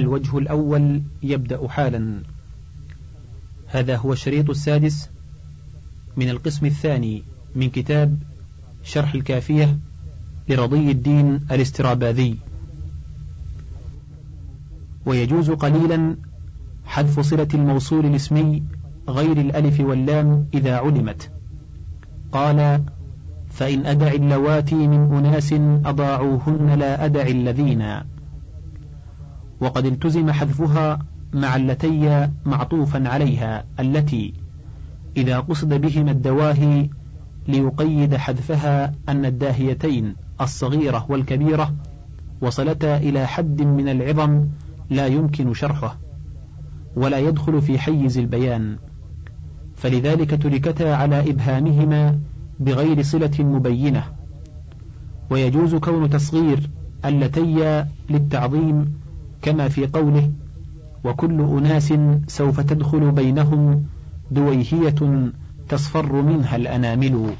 الوجه 0.00 0.38
الأول 0.38 1.02
يبدأ 1.22 1.68
حالا. 1.68 2.22
هذا 3.66 3.96
هو 3.96 4.12
الشريط 4.12 4.50
السادس 4.50 5.10
من 6.16 6.30
القسم 6.30 6.66
الثاني 6.66 7.22
من 7.54 7.70
كتاب 7.70 8.18
شرح 8.82 9.14
الكافية 9.14 9.78
لرضي 10.48 10.90
الدين 10.90 11.40
الاستراباذي. 11.50 12.36
ويجوز 15.06 15.50
قليلا 15.50 16.16
حذف 16.86 17.20
صلة 17.20 17.48
الموصول 17.54 18.06
الاسمي 18.06 18.62
غير 19.08 19.40
الألف 19.40 19.80
واللام 19.80 20.46
إذا 20.54 20.76
علمت. 20.76 21.30
قال 22.32 22.82
فإن 23.50 23.86
أدع 23.86 24.12
اللواتي 24.12 24.74
من 24.74 25.16
أناس 25.16 25.52
أضاعوهن 25.84 26.78
لا 26.78 27.04
أدع 27.04 27.26
الذين 27.26 27.82
وقد 29.60 29.86
التزم 29.86 30.30
حذفها 30.30 30.98
مع 31.32 31.56
اللتي 31.56 32.28
معطوفا 32.46 33.08
عليها 33.08 33.64
التي 33.80 34.34
إذا 35.16 35.40
قصد 35.40 35.74
بهما 35.74 36.10
الدواهي 36.10 36.88
ليقيد 37.48 38.16
حذفها 38.16 38.94
أن 39.08 39.24
الداهيتين 39.24 40.14
الصغيرة 40.40 41.06
والكبيرة 41.08 41.74
وصلتا 42.40 42.96
إلى 42.96 43.26
حد 43.26 43.62
من 43.62 43.88
العظم 43.88 44.46
لا 44.90 45.06
يمكن 45.06 45.54
شرحه 45.54 45.98
ولا 46.96 47.18
يدخل 47.18 47.62
في 47.62 47.78
حيز 47.78 48.18
البيان. 48.18 48.76
فلذلك 49.76 50.42
تركتا 50.42 50.94
على 50.94 51.30
إبهامهما 51.30 52.18
بغير 52.60 53.02
صلة 53.02 53.30
مبينة. 53.38 54.04
ويجوز 55.30 55.74
كون 55.74 56.10
تصغير 56.10 56.70
اللتي 57.04 57.84
للتعظيم 58.10 58.94
كما 59.46 59.68
في 59.68 59.86
قوله 59.86 60.30
وكل 61.04 61.40
أناس 61.40 61.94
سوف 62.26 62.60
تدخل 62.60 63.10
بينهم 63.10 63.84
دويهية 64.30 65.30
تصفر 65.68 66.22
منها 66.22 66.56
الأنامل. 66.56 67.30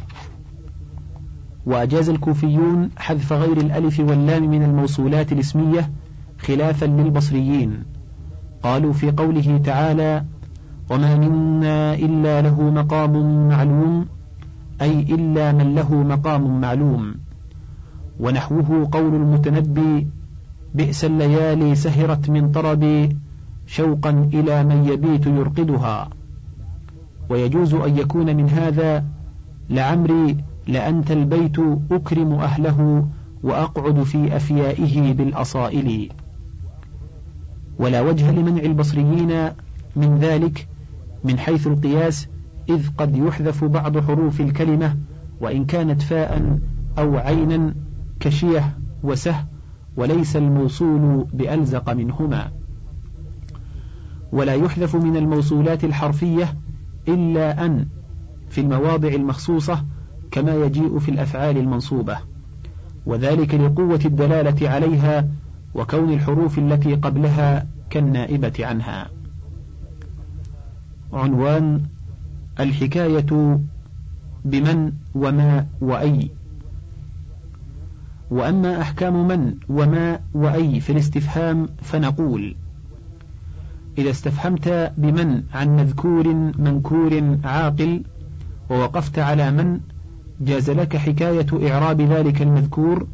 وأجاز 1.66 2.08
الكوفيون 2.08 2.90
حذف 2.96 3.32
غير 3.32 3.56
الألف 3.56 4.00
واللام 4.00 4.50
من 4.50 4.62
الموصولات 4.62 5.32
الاسمية 5.32 5.90
خلافا 6.38 6.86
للبصريين. 6.86 7.82
قالوا 8.62 8.92
في 8.92 9.10
قوله 9.10 9.60
تعالى 9.64 10.24
وما 10.90 11.16
منا 11.16 11.94
إلا 11.94 12.42
له 12.42 12.62
مقام 12.62 13.48
معلوم 13.48 14.06
أي 14.82 15.00
إلا 15.00 15.52
من 15.52 15.74
له 15.74 15.94
مقام 15.94 16.60
معلوم. 16.60 17.14
ونحوه 18.20 18.88
قول 18.92 19.14
المتنبي 19.14 20.06
بئس 20.76 21.04
الليالي 21.04 21.74
سهرت 21.74 22.30
من 22.30 22.52
طربي 22.52 23.16
شوقا 23.66 24.10
إلى 24.34 24.64
من 24.64 24.84
يبيت 24.84 25.26
يرقدها. 25.26 26.08
ويجوز 27.28 27.74
أن 27.74 27.98
يكون 27.98 28.36
من 28.36 28.48
هذا 28.48 29.04
لعمري 29.70 30.36
لأنت 30.66 31.10
البيت 31.10 31.58
أكرم 31.90 32.32
أهله 32.32 33.08
وأقعد 33.42 34.02
في 34.02 34.36
أفيائه 34.36 35.12
بالأصائل. 35.12 36.08
ولا 37.78 38.00
وجه 38.00 38.30
لمنع 38.30 38.62
البصريين 38.62 39.48
من 39.96 40.18
ذلك 40.18 40.68
من 41.24 41.38
حيث 41.38 41.66
القياس 41.66 42.28
إذ 42.68 42.88
قد 42.98 43.16
يحذف 43.16 43.64
بعض 43.64 43.98
حروف 43.98 44.40
الكلمة 44.40 44.96
وإن 45.40 45.64
كانت 45.64 46.02
فاء 46.02 46.58
أو 46.98 47.16
عينا 47.16 47.74
كشيه 48.20 48.78
وسه 49.02 49.55
وليس 49.96 50.36
الموصول 50.36 51.26
بألزق 51.32 51.90
منهما. 51.90 52.50
ولا 54.32 54.54
يحذف 54.54 54.96
من 54.96 55.16
الموصولات 55.16 55.84
الحرفية 55.84 56.54
إلا 57.08 57.66
أن 57.66 57.86
في 58.48 58.60
المواضع 58.60 59.08
المخصوصة 59.08 59.84
كما 60.30 60.54
يجيء 60.54 60.98
في 60.98 61.10
الأفعال 61.10 61.56
المنصوبة. 61.58 62.18
وذلك 63.06 63.54
لقوة 63.54 64.00
الدلالة 64.04 64.68
عليها 64.68 65.28
وكون 65.74 66.12
الحروف 66.12 66.58
التي 66.58 66.94
قبلها 66.94 67.66
كالنائبة 67.90 68.52
عنها. 68.60 69.10
عنوان 71.12 71.82
الحكاية 72.60 73.60
بمن 74.44 74.92
وما 75.14 75.66
وأي. 75.80 76.30
وأما 78.30 78.80
أحكام 78.80 79.28
من 79.28 79.54
وما 79.68 80.20
وأي 80.34 80.80
في 80.80 80.90
الاستفهام 80.92 81.68
فنقول 81.82 82.56
إذا 83.98 84.10
استفهمت 84.10 84.92
بمن 84.98 85.42
عن 85.54 85.76
مذكور 85.76 86.34
منكور 86.58 87.38
عاقل 87.44 88.02
ووقفت 88.70 89.18
على 89.18 89.50
من 89.50 89.80
جاز 90.40 90.70
لك 90.70 90.96
حكاية 90.96 91.46
إعراب 91.70 92.00
ذلك 92.00 92.42
المذكور 92.42 93.06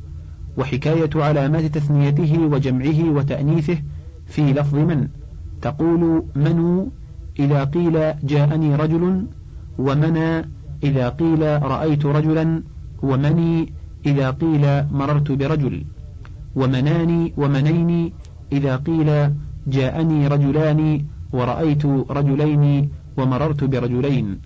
وحكاية 0.56 1.10
علامات 1.14 1.64
تثنيته 1.64 2.38
وجمعه 2.38 3.10
وتأنيثه 3.10 3.78
في 4.26 4.52
لفظ 4.52 4.74
من. 4.74 5.08
تقول 5.62 6.24
منو 6.36 6.88
إذا 7.38 7.64
قيل 7.64 8.14
جاءني 8.22 8.74
رجل 8.74 9.26
ومنى 9.78 10.44
إذا 10.82 11.08
قيل 11.08 11.62
رأيت 11.62 12.06
رجلا 12.06 12.62
ومني 13.02 13.72
إذا 14.06 14.30
قيل 14.30 14.84
مررت 14.92 15.32
برجل 15.32 15.84
ومناني 16.54 17.32
ومنيني 17.36 18.12
إذا 18.52 18.76
قيل 18.76 19.30
جاءني 19.66 20.28
رجلان 20.28 21.04
ورأيت 21.32 21.86
رجلين 21.86 22.90
ومررت 23.16 23.64
برجلين. 23.64 24.38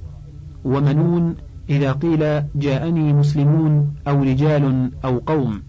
ومنون 0.64 1.34
إذا 1.70 1.92
قيل 1.92 2.42
جاءني 2.54 3.12
مسلمون 3.12 3.94
أو 4.08 4.22
رجال 4.22 4.90
أو 5.04 5.18
قوم. 5.18 5.62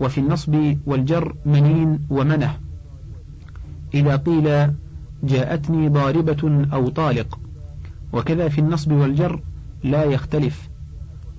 وفي 0.00 0.18
النصب 0.20 0.76
والجر 0.86 1.34
منين 1.46 1.98
ومنه 2.10 2.56
إذا 3.94 4.16
قيل 4.16 4.70
جاءتني 5.22 5.88
ضاربة 5.88 6.66
أو 6.72 6.88
طالق. 6.88 7.38
وكذا 8.12 8.48
في 8.48 8.58
النصب 8.58 8.92
والجر 8.92 9.40
لا 9.84 10.04
يختلف. 10.04 10.68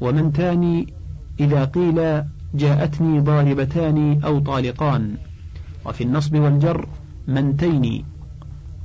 ومن 0.01 0.31
تاني 0.33 0.93
إذا 1.39 1.65
قيل 1.65 2.23
جاءتني 2.53 3.19
ضاربتان 3.19 4.19
أو 4.23 4.39
طالقان. 4.39 5.15
وفي 5.85 6.03
النصب 6.03 6.35
والجر 6.35 6.87
منتين. 7.27 8.05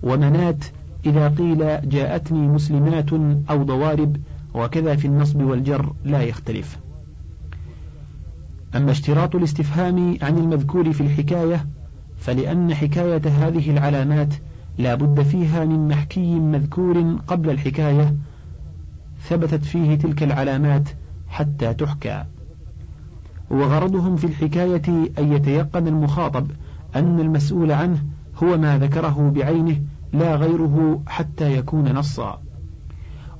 ومنات 0.02 0.64
إذا 1.06 1.28
قيل 1.28 1.88
جاءتني 1.88 2.48
مسلمات 2.48 3.12
أو 3.50 3.62
ضوارب 3.62 4.16
وكذا 4.54 4.96
في 4.96 5.04
النصب 5.04 5.40
والجر 5.40 5.92
لا 6.04 6.22
يختلف. 6.22 6.78
أما 8.76 8.90
اشتراط 8.90 9.36
الاستفهام 9.36 10.18
عن 10.22 10.38
المذكور 10.38 10.92
في 10.92 11.00
الحكاية 11.00 11.66
فلأن 12.18 12.74
حكاية 12.74 13.22
هذه 13.26 13.70
العلامات 13.70 14.34
لا 14.78 14.94
بد 14.94 15.22
فيها 15.22 15.64
من 15.64 15.88
محكي 15.88 16.34
مذكور 16.34 17.16
قبل 17.26 17.50
الحكاية 17.50 18.14
ثبتت 19.22 19.64
فيه 19.64 19.94
تلك 19.94 20.22
العلامات 20.22 20.88
حتى 21.28 21.74
تحكى. 21.74 22.24
وغرضهم 23.54 24.16
في 24.16 24.26
الحكاية 24.26 24.82
أن 25.18 25.32
يتيقن 25.32 25.88
المخاطب 25.88 26.46
أن 26.96 27.20
المسؤول 27.20 27.72
عنه 27.72 28.04
هو 28.42 28.58
ما 28.58 28.78
ذكره 28.78 29.32
بعينه 29.34 29.80
لا 30.12 30.36
غيره 30.36 31.02
حتى 31.06 31.56
يكون 31.56 31.92
نصا. 31.92 32.40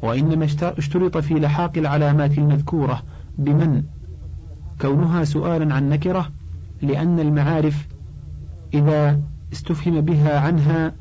وإنما 0.02 0.44
اشترط 0.62 1.18
في 1.18 1.34
لحاق 1.34 1.72
العلامات 1.76 2.38
المذكورة 2.38 3.02
بمن؟ 3.38 3.82
كونها 4.80 5.24
سؤالا 5.24 5.74
عن 5.74 5.88
نكرة 5.88 6.30
لأن 6.82 7.20
المعارف 7.20 7.86
إذا 8.74 9.20
استفهم 9.52 10.00
بها 10.00 10.40
عنها 10.40 10.92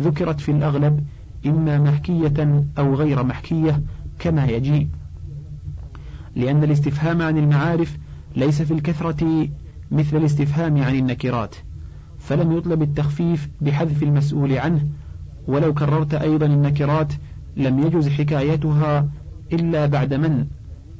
ذكرت 0.00 0.40
في 0.40 0.52
الأغلب 0.52 1.04
إما 1.46 1.78
محكية 1.78 2.64
أو 2.78 2.94
غير 2.94 3.22
محكية 3.22 3.82
كما 4.18 4.46
يجيء 4.46 4.88
لأن 6.36 6.64
الاستفهام 6.64 7.22
عن 7.22 7.38
المعارف 7.38 7.98
ليس 8.36 8.62
في 8.62 8.74
الكثرة 8.74 9.48
مثل 9.90 10.16
الاستفهام 10.16 10.82
عن 10.82 10.94
النكرات 10.94 11.54
فلم 12.18 12.52
يطلب 12.52 12.82
التخفيف 12.82 13.48
بحذف 13.60 14.02
المسؤول 14.02 14.58
عنه 14.58 14.86
ولو 15.46 15.74
كررت 15.74 16.14
أيضا 16.14 16.46
النكرات 16.46 17.12
لم 17.56 17.78
يجز 17.78 18.08
حكايتها 18.08 19.08
إلا 19.52 19.86
بعد 19.86 20.14
من؟ 20.14 20.46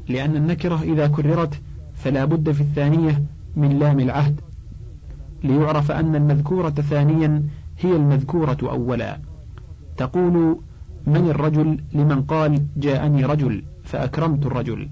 لأن 0.08 0.36
النكرة 0.36 0.82
إذا 0.82 1.06
كررت 1.06 1.60
فلا 1.94 2.24
بد 2.24 2.52
في 2.52 2.60
الثانية 2.60 3.22
من 3.56 3.78
لام 3.78 4.00
العهد. 4.00 4.40
ليعرف 5.44 5.90
أن 5.90 6.16
المذكورة 6.16 6.70
ثانيا 6.70 7.42
هي 7.80 7.96
المذكورة 7.96 8.58
أولا. 8.62 9.18
تقول 9.96 10.58
من 11.06 11.30
الرجل؟ 11.30 11.78
لمن 11.92 12.22
قال 12.22 12.62
جاءني 12.76 13.24
رجل 13.24 13.62
فأكرمت 13.84 14.46
الرجل. 14.46 14.88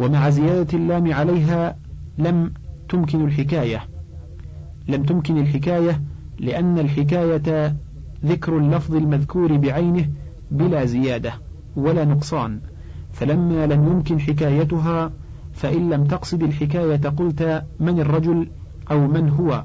ومع 0.00 0.30
زيادة 0.30 0.78
اللام 0.78 1.12
عليها 1.12 1.76
لم 2.18 2.52
تمكن 2.88 3.24
الحكاية. 3.24 3.80
لم 4.88 5.02
تمكن 5.02 5.38
الحكاية 5.38 6.02
لأن 6.38 6.78
الحكاية 6.78 7.76
ذكر 8.24 8.58
اللفظ 8.58 8.94
المذكور 8.94 9.56
بعينه 9.56 10.08
بلا 10.50 10.84
زيادة 10.84 11.32
ولا 11.76 12.04
نقصان. 12.04 12.60
فلما 13.12 13.66
لم 13.66 13.86
يمكن 13.86 14.20
حكايتها 14.20 15.12
فإن 15.52 15.90
لم 15.90 16.04
تقصد 16.04 16.42
الحكاية 16.42 17.08
قلت 17.08 17.64
من 17.80 18.00
الرجل 18.00 18.48
أو 18.90 19.06
من 19.06 19.28
هو 19.28 19.64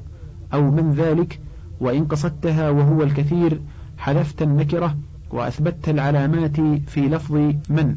أو 0.53 0.71
من 0.71 0.91
ذلك 0.91 1.39
وإن 1.79 2.05
قصدتها 2.05 2.69
وهو 2.69 3.03
الكثير 3.03 3.61
حذفت 3.97 4.41
النكرة 4.41 4.97
وأثبتت 5.31 5.89
العلامات 5.89 6.61
في 6.61 7.01
لفظ 7.01 7.35
من. 7.69 7.95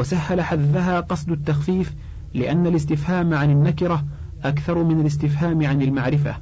وسهل 0.00 0.40
حذفها 0.40 1.00
قصد 1.00 1.30
التخفيف 1.30 1.94
لأن 2.34 2.66
الاستفهام 2.66 3.34
عن 3.34 3.50
النكرة 3.50 4.04
أكثر 4.44 4.84
من 4.84 5.00
الاستفهام 5.00 5.66
عن 5.66 5.82
المعرفة 5.82 6.36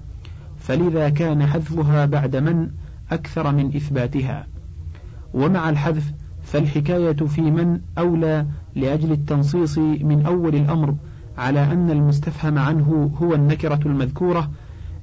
فلذا 0.58 1.08
كان 1.08 1.46
حذفها 1.46 2.06
بعد 2.06 2.36
من 2.36 2.70
أكثر 3.10 3.52
من 3.52 3.76
إثباتها. 3.76 4.46
ومع 5.34 5.70
الحذف 5.70 6.12
فالحكاية 6.42 7.12
في 7.12 7.40
من 7.40 7.80
أولى 7.98 8.46
لأجل 8.74 9.12
التنصيص 9.12 9.78
من 9.78 10.22
أول 10.26 10.54
الأمر 10.54 10.94
على 11.38 11.72
أن 11.72 11.90
المستفهم 11.90 12.58
عنه 12.58 13.10
هو 13.22 13.34
النكرة 13.34 13.80
المذكورة 13.86 14.50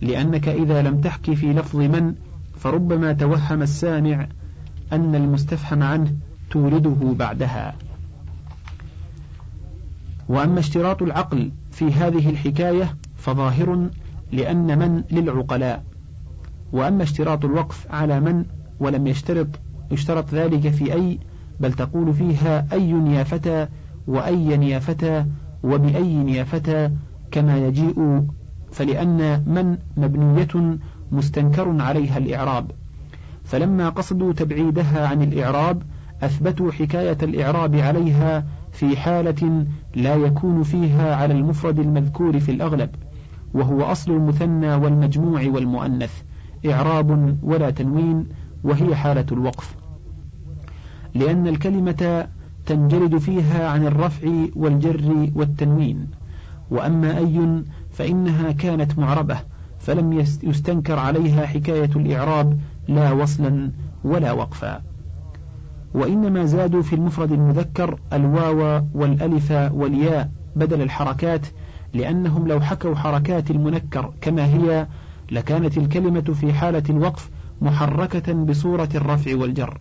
لأنك 0.02 0.48
إذا 0.48 0.82
لم 0.82 1.02
تحكي 1.02 1.36
في 1.36 1.54
لفظ 1.54 1.80
من 1.80 2.16
فربما 2.58 3.14
توهم 3.14 3.62
السامع 3.62 4.28
أن 4.94 5.16
المستفهم 5.16 5.84
عنه 5.84 6.12
تورده 6.52 7.14
بعدها. 7.20 7.76
وأما 10.30 10.60
اشتراط 10.60 11.02
العقل 11.02 11.52
في 11.72 11.86
هذه 11.94 12.30
الحكاية 12.30 12.96
فظاهر 13.16 13.90
لأن 14.32 14.80
من 14.80 15.04
للعقلاء. 15.12 15.84
وأما 16.74 17.04
اشتراط 17.04 17.46
الوقف 17.46 17.88
على 17.92 18.20
من 18.20 18.46
ولم 18.80 19.08
يشترط 19.08 19.48
يشترط 19.92 20.34
ذلك 20.34 20.70
في 20.70 20.94
أي 20.94 21.20
بل 21.60 21.74
تقول 21.74 22.14
فيها 22.14 22.68
أي 22.74 22.90
يا 22.90 23.24
فتى 23.24 23.68
وأي 24.08 24.70
يا 24.70 24.80
فتى 24.80 25.26
وبأي 25.64 26.32
يا 26.32 26.44
فتى 26.44 26.90
كما 27.32 27.58
يجيء 27.58 28.24
فلأن 28.72 29.44
من 29.48 29.78
مبنية 29.98 30.78
مستنكر 31.12 31.82
عليها 31.82 32.18
الإعراب. 32.18 32.72
فلما 33.44 33.90
قصدوا 33.90 34.34
تبعيدها 34.34 35.08
عن 35.08 35.22
الإعراب 35.22 35.82
أثبتوا 36.24 36.72
حكاية 36.72 37.18
الإعراب 37.24 37.76
عليها 37.76 38.46
في 38.76 38.98
حالة 38.98 39.66
لا 39.96 40.16
يكون 40.16 40.64
فيها 40.64 41.16
على 41.16 41.34
المفرد 41.34 41.80
المذكور 41.80 42.40
في 42.40 42.52
الأغلب 42.52 42.90
وهو 43.54 43.84
أصل 43.84 44.12
المثنى 44.12 44.76
والمجموع 44.76 45.42
والمؤنث 45.48 46.22
إعراب 46.66 47.38
ولا 47.44 47.70
تنوين 47.70 48.28
وهي 48.64 48.96
حالة 48.96 49.26
الوقف. 49.32 49.76
لأن 51.14 51.48
الكلمة 51.48 52.28
تنجرد 52.66 53.18
فيها 53.18 53.70
عن 53.70 53.86
الرفع 53.86 54.28
والجر 54.56 55.32
والتنوين 55.36 56.08
وأما 56.72 57.18
أي 57.18 57.64
فإنها 57.92 58.52
كانت 58.52 59.00
معربة 59.00 59.38
فلم 59.80 60.14
يستنكر 60.44 61.00
عليها 61.00 61.46
حكاية 61.46 61.90
الإعراب 61.96 62.60
لا 62.88 63.12
وصلا 63.12 63.72
ولا 64.04 64.32
وقفا. 64.32 64.82
وإنما 65.96 66.46
زادوا 66.46 66.82
في 66.82 66.96
المفرد 66.96 67.32
المذكر 67.32 68.00
الواو 68.14 68.84
والألف 68.94 69.52
والياء 69.52 70.32
بدل 70.56 70.82
الحركات 70.82 71.48
لأنهم 71.94 72.48
لو 72.48 72.62
حكوا 72.62 72.96
حركات 72.96 73.52
المنكر 73.52 74.14
كما 74.22 74.46
هي 74.46 74.88
لكانت 75.32 75.78
الكلمة 75.78 76.22
في 76.22 76.54
حالة 76.54 76.84
الوقف 76.90 77.30
محركة 77.62 78.34
بصورة 78.34 78.90
الرفع 78.96 79.36
والجر. 79.36 79.78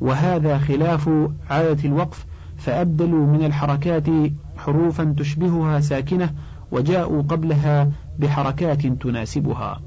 وهذا 0.00 0.58
خلاف 0.58 1.10
عادة 1.50 1.88
الوقف 1.88 2.26
فأبدلوا 2.56 3.26
من 3.26 3.44
الحركات 3.44 4.06
حروفا 4.56 5.14
تشبهها 5.18 5.80
ساكنة 5.80 6.32
وجاءوا 6.72 7.22
قبلها 7.22 7.90
بحركات 8.18 8.86
تناسبها. 8.86 9.80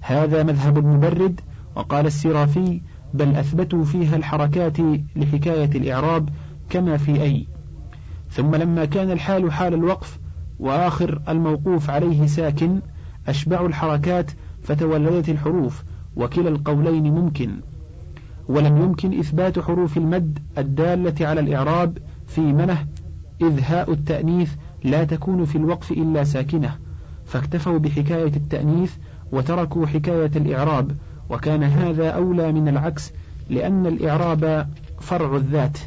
هذا 0.00 0.42
مذهب 0.42 0.78
المبرد 0.78 1.40
وقال 1.76 2.06
السرافي 2.06 2.80
بل 3.14 3.36
أثبتوا 3.36 3.84
فيها 3.84 4.16
الحركات 4.16 4.76
لحكاية 5.16 5.70
الإعراب 5.74 6.28
كما 6.70 6.96
في 6.96 7.22
أي. 7.22 7.46
ثم 8.30 8.54
لما 8.54 8.84
كان 8.84 9.10
الحال 9.10 9.52
حال 9.52 9.74
الوقف 9.74 10.18
وآخر 10.58 11.22
الموقوف 11.28 11.90
عليه 11.90 12.26
ساكن 12.26 12.80
أشبعوا 13.28 13.68
الحركات 13.68 14.30
فتولدت 14.62 15.28
الحروف 15.28 15.84
وكلا 16.16 16.48
القولين 16.48 17.14
ممكن. 17.14 17.50
ولم 18.48 18.76
يمكن 18.82 19.18
إثبات 19.18 19.58
حروف 19.58 19.96
المد 19.98 20.38
الدالة 20.58 21.26
على 21.26 21.40
الإعراب 21.40 21.98
في 22.26 22.40
منه 22.40 22.86
إذ 23.40 23.60
هاء 23.60 23.92
التأنيث 23.92 24.52
لا 24.84 25.04
تكون 25.04 25.44
في 25.44 25.58
الوقف 25.58 25.92
إلا 25.92 26.24
ساكنة 26.24 26.78
فاكتفوا 27.24 27.78
بحكاية 27.78 28.36
التأنيث 28.36 28.94
وتركوا 29.32 29.86
حكاية 29.86 30.30
الإعراب 30.36 30.96
وكان 31.30 31.62
هذا 31.62 32.10
أولى 32.10 32.52
من 32.52 32.68
العكس 32.68 33.12
لأن 33.50 33.86
الإعراب 33.86 34.68
فرع 35.00 35.36
الذات 35.36 35.78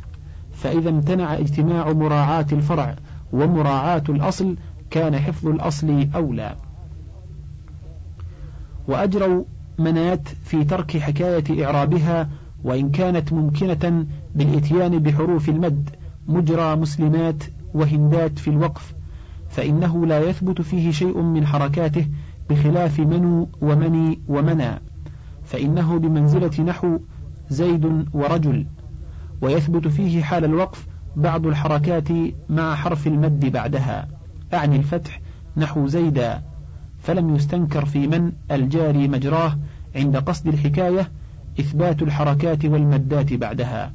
فإذا 0.53 0.89
امتنع 0.89 1.33
اجتماع 1.33 1.93
مراعاة 1.93 2.45
الفرع 2.51 2.95
ومراعاة 3.33 4.03
الأصل 4.09 4.55
كان 4.89 5.19
حفظ 5.19 5.47
الأصل 5.47 6.07
أولى. 6.15 6.55
وأجروا 8.87 9.43
منات 9.79 10.27
في 10.43 10.63
ترك 10.63 10.97
حكاية 10.97 11.65
إعرابها 11.65 12.29
وإن 12.63 12.89
كانت 12.89 13.33
ممكنة 13.33 14.05
بالإتيان 14.35 14.99
بحروف 14.99 15.49
المد 15.49 15.89
مجرى 16.27 16.75
مسلمات 16.75 17.43
وهندات 17.73 18.39
في 18.39 18.49
الوقف 18.49 18.93
فإنه 19.49 20.05
لا 20.05 20.29
يثبت 20.29 20.61
فيه 20.61 20.91
شيء 20.91 21.21
من 21.21 21.47
حركاته 21.47 22.07
بخلاف 22.49 22.99
منو 22.99 23.49
ومني 23.61 24.19
ومنى. 24.27 24.90
فإنه 25.51 25.97
بمنزلة 25.97 26.63
نحو 26.63 26.99
زيد 27.49 28.05
ورجل 28.13 28.65
ويثبت 29.41 29.87
فيه 29.87 30.23
حال 30.23 30.45
الوقف 30.45 30.87
بعض 31.15 31.47
الحركات 31.47 32.07
مع 32.49 32.75
حرف 32.75 33.07
المد 33.07 33.45
بعدها 33.45 34.07
أعني 34.53 34.75
الفتح 34.75 35.21
نحو 35.57 35.87
زيدا 35.87 36.41
فلم 36.99 37.35
يستنكر 37.35 37.85
في 37.85 38.07
من 38.07 38.31
الجاري 38.51 39.07
مجراه 39.07 39.57
عند 39.95 40.17
قصد 40.17 40.47
الحكاية 40.47 41.11
إثبات 41.59 42.01
الحركات 42.01 42.65
والمدات 42.65 43.33
بعدها. 43.33 43.93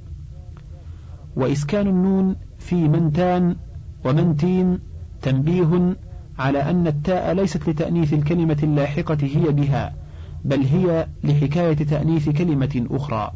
وإسكان 1.36 1.86
النون 1.86 2.36
في 2.58 2.88
منتان 2.88 3.56
ومنتين 4.04 4.78
تنبيه 5.22 5.96
على 6.38 6.70
أن 6.70 6.86
التاء 6.86 7.32
ليست 7.32 7.68
لتأنيث 7.68 8.12
الكلمة 8.12 8.58
اللاحقة 8.62 9.18
هي 9.22 9.52
بها 9.52 10.05
بل 10.46 10.60
هي 10.62 11.06
لحكاية 11.24 11.74
تأنيث 11.74 12.28
كلمة 12.28 12.86
أخرى. 12.90 13.32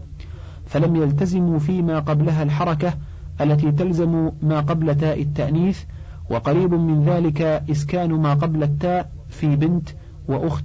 فلم 0.67 0.97
يلتزموا 0.97 1.59
فيما 1.59 1.99
قبلها 1.99 2.43
الحركة 2.43 2.95
التي 3.41 3.73
تلزم 3.73 4.31
ما 4.43 4.61
قبل 4.61 4.95
تاء 4.95 5.23
التأنيث 5.23 5.83
وقريب 6.31 6.75
من 6.75 7.05
ذلك 7.05 7.43
إسكان 7.71 8.13
ما 8.13 8.35
قبل 8.35 8.63
التاء 8.63 9.11
في 9.29 9.57
بنت 9.57 9.89
وأخت 10.29 10.65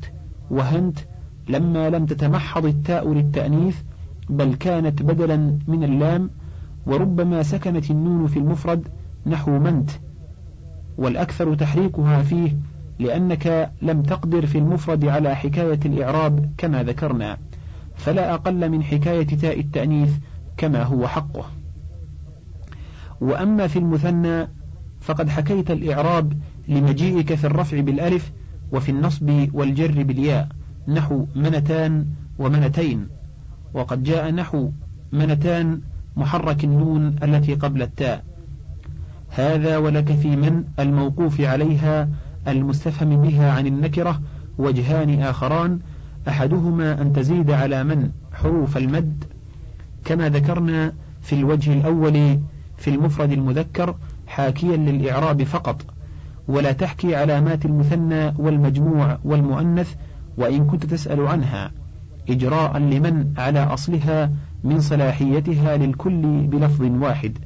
وهنت 0.52 1.00
لما 1.50 1.90
لم 1.90 2.06
تتمحض 2.06 2.66
التاء 2.66 3.14
للتأنيث 3.14 3.78
بل 4.30 4.54
كانت 4.54 5.02
بدلا 5.02 5.58
من 5.68 5.84
اللام 5.84 6.30
وربما 6.86 7.44
سكنت 7.44 7.92
النون 7.92 8.28
في 8.28 8.40
المفرد 8.40 8.88
نحو 9.26 9.60
منت. 9.60 9.90
والأكثر 10.98 11.56
تحريكها 11.56 12.22
فيه 12.22 12.58
لأنك 13.00 13.72
لم 13.82 14.02
تقدر 14.02 14.46
في 14.46 14.58
المفرد 14.58 15.06
على 15.06 15.36
حكاية 15.36 15.80
الإعراب 15.86 16.54
كما 16.58 16.84
ذكرنا 16.84 17.38
فلا 17.96 18.34
أقل 18.34 18.70
من 18.70 18.84
حكاية 18.84 19.28
تاء 19.28 19.60
التأنيث 19.60 20.14
كما 20.58 20.84
هو 20.84 21.08
حقه. 21.08 21.46
وأما 23.22 23.68
في 23.68 23.80
المثنى 23.80 24.48
فقد 25.02 25.30
حكيت 25.30 25.72
الإعراب 25.72 26.34
لمجيئك 26.68 27.36
في 27.36 27.48
الرفع 27.48 27.80
بالألف 27.80 28.32
وفي 28.72 28.90
النصب 28.92 29.48
والجر 29.54 30.04
بالياء 30.04 30.48
نحو 30.88 31.26
منتان 31.36 32.06
ومنتين 32.40 33.08
وقد 33.74 34.04
جاء 34.04 34.32
نحو 34.32 34.72
منتان 35.12 35.82
محرك 36.16 36.64
النون 36.64 37.16
التي 37.24 37.54
قبل 37.54 37.82
التاء. 37.82 38.24
هذا 39.30 39.78
ولك 39.78 40.12
في 40.14 40.36
من 40.36 40.64
الموقوف 40.80 41.42
عليها 41.42 42.10
المستفهم 42.48 43.22
بها 43.22 43.52
عن 43.52 43.68
النكرة 43.68 44.22
وجهان 44.58 45.22
آخران 45.22 45.80
أحدهما 46.28 47.02
أن 47.02 47.14
تزيد 47.14 47.52
على 47.52 47.84
من 47.84 48.10
حروف 48.34 48.78
المد 48.78 49.24
كما 50.06 50.30
ذكرنا 50.30 50.94
في 51.22 51.34
الوجه 51.34 51.74
الأول 51.74 52.40
في 52.78 52.90
المفرد 52.90 53.32
المذكر 53.32 53.96
حاكيا 54.28 54.78
للإعراب 54.78 55.44
فقط 55.44 55.86
ولا 56.48 56.72
تحكي 56.72 57.16
علامات 57.16 57.66
المثنى 57.66 58.34
والمجموع 58.38 59.18
والمؤنث 59.24 59.96
وإن 60.38 60.66
كنت 60.68 60.86
تسأل 60.86 61.28
عنها 61.28 61.72
إجراء 62.30 62.78
لمن 62.78 63.34
على 63.38 63.60
أصلها 63.60 64.32
من 64.64 64.80
صلاحيتها 64.80 65.78
للكل 65.78 66.48
بلفظ 66.48 66.82
واحد 66.82 67.38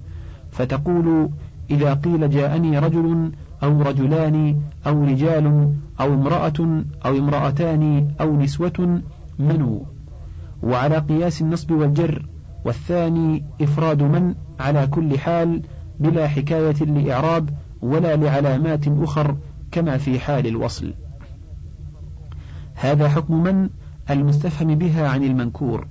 فتقول 0.51 1.29
إذا 1.69 1.93
قيل 1.93 2.29
جاءني 2.29 2.79
رجل 2.79 3.31
أو 3.63 3.81
رجلان 3.81 4.61
أو 4.87 5.03
رجال 5.03 5.73
أو 5.99 6.13
امرأة 6.13 6.83
أو 7.05 7.17
امرأتان 7.17 8.07
أو 8.21 8.37
نسوة 8.37 9.01
منوا 9.39 9.79
وعلى 10.63 10.97
قياس 10.97 11.41
النصب 11.41 11.71
والجر 11.71 12.25
والثاني 12.65 13.43
إفراد 13.61 14.03
من 14.03 14.35
على 14.59 14.87
كل 14.87 15.19
حال 15.19 15.61
بلا 15.99 16.27
حكاية 16.27 16.83
لإعراب 16.83 17.49
ولا 17.81 18.15
لعلامات 18.15 18.87
أخر 18.87 19.35
كما 19.71 19.97
في 19.97 20.19
حال 20.19 20.47
الوصل. 20.47 20.93
هذا 22.75 23.09
حكم 23.09 23.43
من؟ 23.43 23.69
المستفهم 24.09 24.75
بها 24.75 25.07
عن 25.09 25.23
المنكور. 25.23 25.87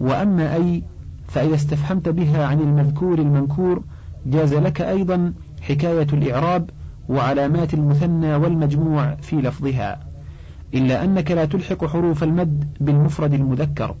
وأما 0.00 0.54
أي 0.54 0.82
فإذا 1.28 1.54
استفهمت 1.54 2.08
بها 2.08 2.46
عن 2.46 2.60
المذكور 2.60 3.18
المنكور 3.18 3.82
جاز 4.26 4.54
لك 4.54 4.80
أيضا 4.80 5.32
حكاية 5.62 6.06
الإعراب 6.12 6.70
وعلامات 7.08 7.74
المثنى 7.74 8.34
والمجموع 8.34 9.14
في 9.14 9.36
لفظها 9.36 10.00
إلا 10.74 11.04
أنك 11.04 11.30
لا 11.30 11.44
تلحق 11.44 11.84
حروف 11.84 12.22
المد 12.22 12.64
بالمفرد 12.80 13.34
المذكر 13.34 13.96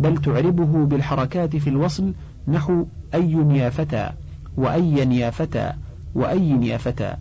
بل 0.00 0.16
تعربه 0.16 0.86
بالحركات 0.86 1.56
في 1.56 1.70
الوصل 1.70 2.14
نحو 2.48 2.86
أي 3.14 3.32
يا 3.32 3.70
فتى 3.70 4.10
وأيا 4.56 5.04
يا 5.04 5.30
فتى 5.30 5.72
وأي 6.14 6.66
يا 6.66 6.76
فتى 6.76 7.14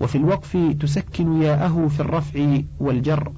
وفي 0.00 0.18
الوقف 0.18 0.58
تسكن 0.80 1.42
ياءه 1.42 1.88
في 1.88 2.00
الرفع 2.00 2.58
والجر 2.80 3.32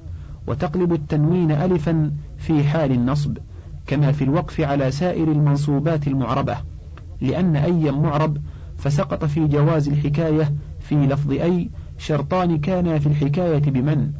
وتقلب 0.47 0.93
التنوين 0.93 1.51
ألفا 1.51 2.11
في 2.37 2.63
حال 2.63 2.91
النصب 2.91 3.37
كما 3.87 4.11
في 4.11 4.23
الوقف 4.23 4.61
على 4.61 4.91
سائر 4.91 5.31
المنصوبات 5.31 6.07
المعربة 6.07 6.57
لأن 7.21 7.55
أي 7.55 7.91
معرب 7.91 8.37
فسقط 8.77 9.25
في 9.25 9.47
جواز 9.47 9.87
الحكاية 9.87 10.53
في 10.79 10.95
لفظ 10.95 11.31
أي 11.31 11.69
شرطان 11.97 12.57
كانا 12.57 12.99
في 12.99 13.07
الحكاية 13.07 13.71
بمن 13.71 14.11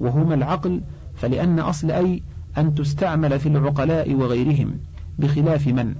وهما 0.00 0.34
العقل 0.34 0.80
فلأن 1.14 1.58
أصل 1.58 1.90
أي 1.90 2.22
أن 2.58 2.74
تستعمل 2.74 3.38
في 3.40 3.48
العقلاء 3.48 4.14
وغيرهم 4.14 4.78
بخلاف 5.18 5.66
من. 5.66 5.94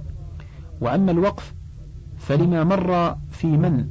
وأما 0.81 1.11
الوقف 1.11 1.53
فلما 2.17 2.63
مر 2.63 3.15
في 3.31 3.47
من 3.47 3.87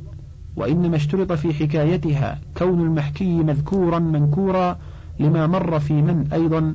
وإنما 0.56 0.96
اشترط 0.96 1.32
في 1.32 1.54
حكايتها 1.54 2.40
كون 2.56 2.80
المحكي 2.80 3.42
مذكورا 3.42 3.98
منكورا 3.98 4.78
لما 5.20 5.46
مر 5.46 5.80
في 5.80 5.92
من 5.92 6.32
أيضا 6.32 6.74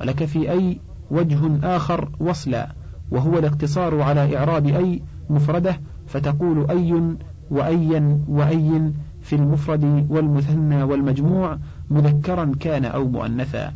ولك 0.00 0.24
في 0.24 0.50
أي 0.50 0.80
وجه 1.10 1.38
آخر 1.76 2.08
وصلا 2.20 2.72
وهو 3.10 3.38
الاقتصار 3.38 4.00
على 4.00 4.36
إعراب 4.36 4.66
أي 4.66 5.02
مفردة 5.30 5.80
فتقول 6.06 6.70
أي 6.70 7.16
وأيا 7.50 8.18
وأي 8.28 8.92
في 9.22 9.36
المفرد 9.36 10.06
والمثنى 10.10 10.82
والمجموع 10.82 11.58
مذكرا 11.90 12.52
كان 12.60 12.84
أو 12.84 13.08
مؤنثا. 13.08 13.72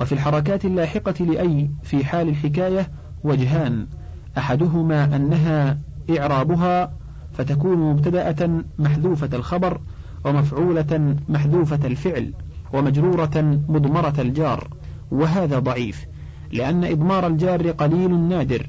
وفي 0.00 0.12
الحركات 0.12 0.64
اللاحقة 0.64 1.24
لأي 1.24 1.70
في 1.82 2.04
حال 2.04 2.28
الحكاية 2.28 2.90
وجهان 3.24 3.86
أحدهما 4.38 5.16
أنها 5.16 5.78
إعرابها 6.18 6.92
فتكون 7.32 7.92
مبتدأة 7.92 8.62
محذوفة 8.78 9.36
الخبر 9.36 9.80
ومفعولة 10.24 11.16
محذوفة 11.28 11.86
الفعل 11.86 12.34
ومجرورة 12.72 13.60
مضمرة 13.68 14.14
الجار 14.18 14.68
وهذا 15.10 15.58
ضعيف 15.58 16.06
لأن 16.52 16.84
إضمار 16.84 17.26
الجار 17.26 17.70
قليل 17.70 18.20
نادر 18.20 18.66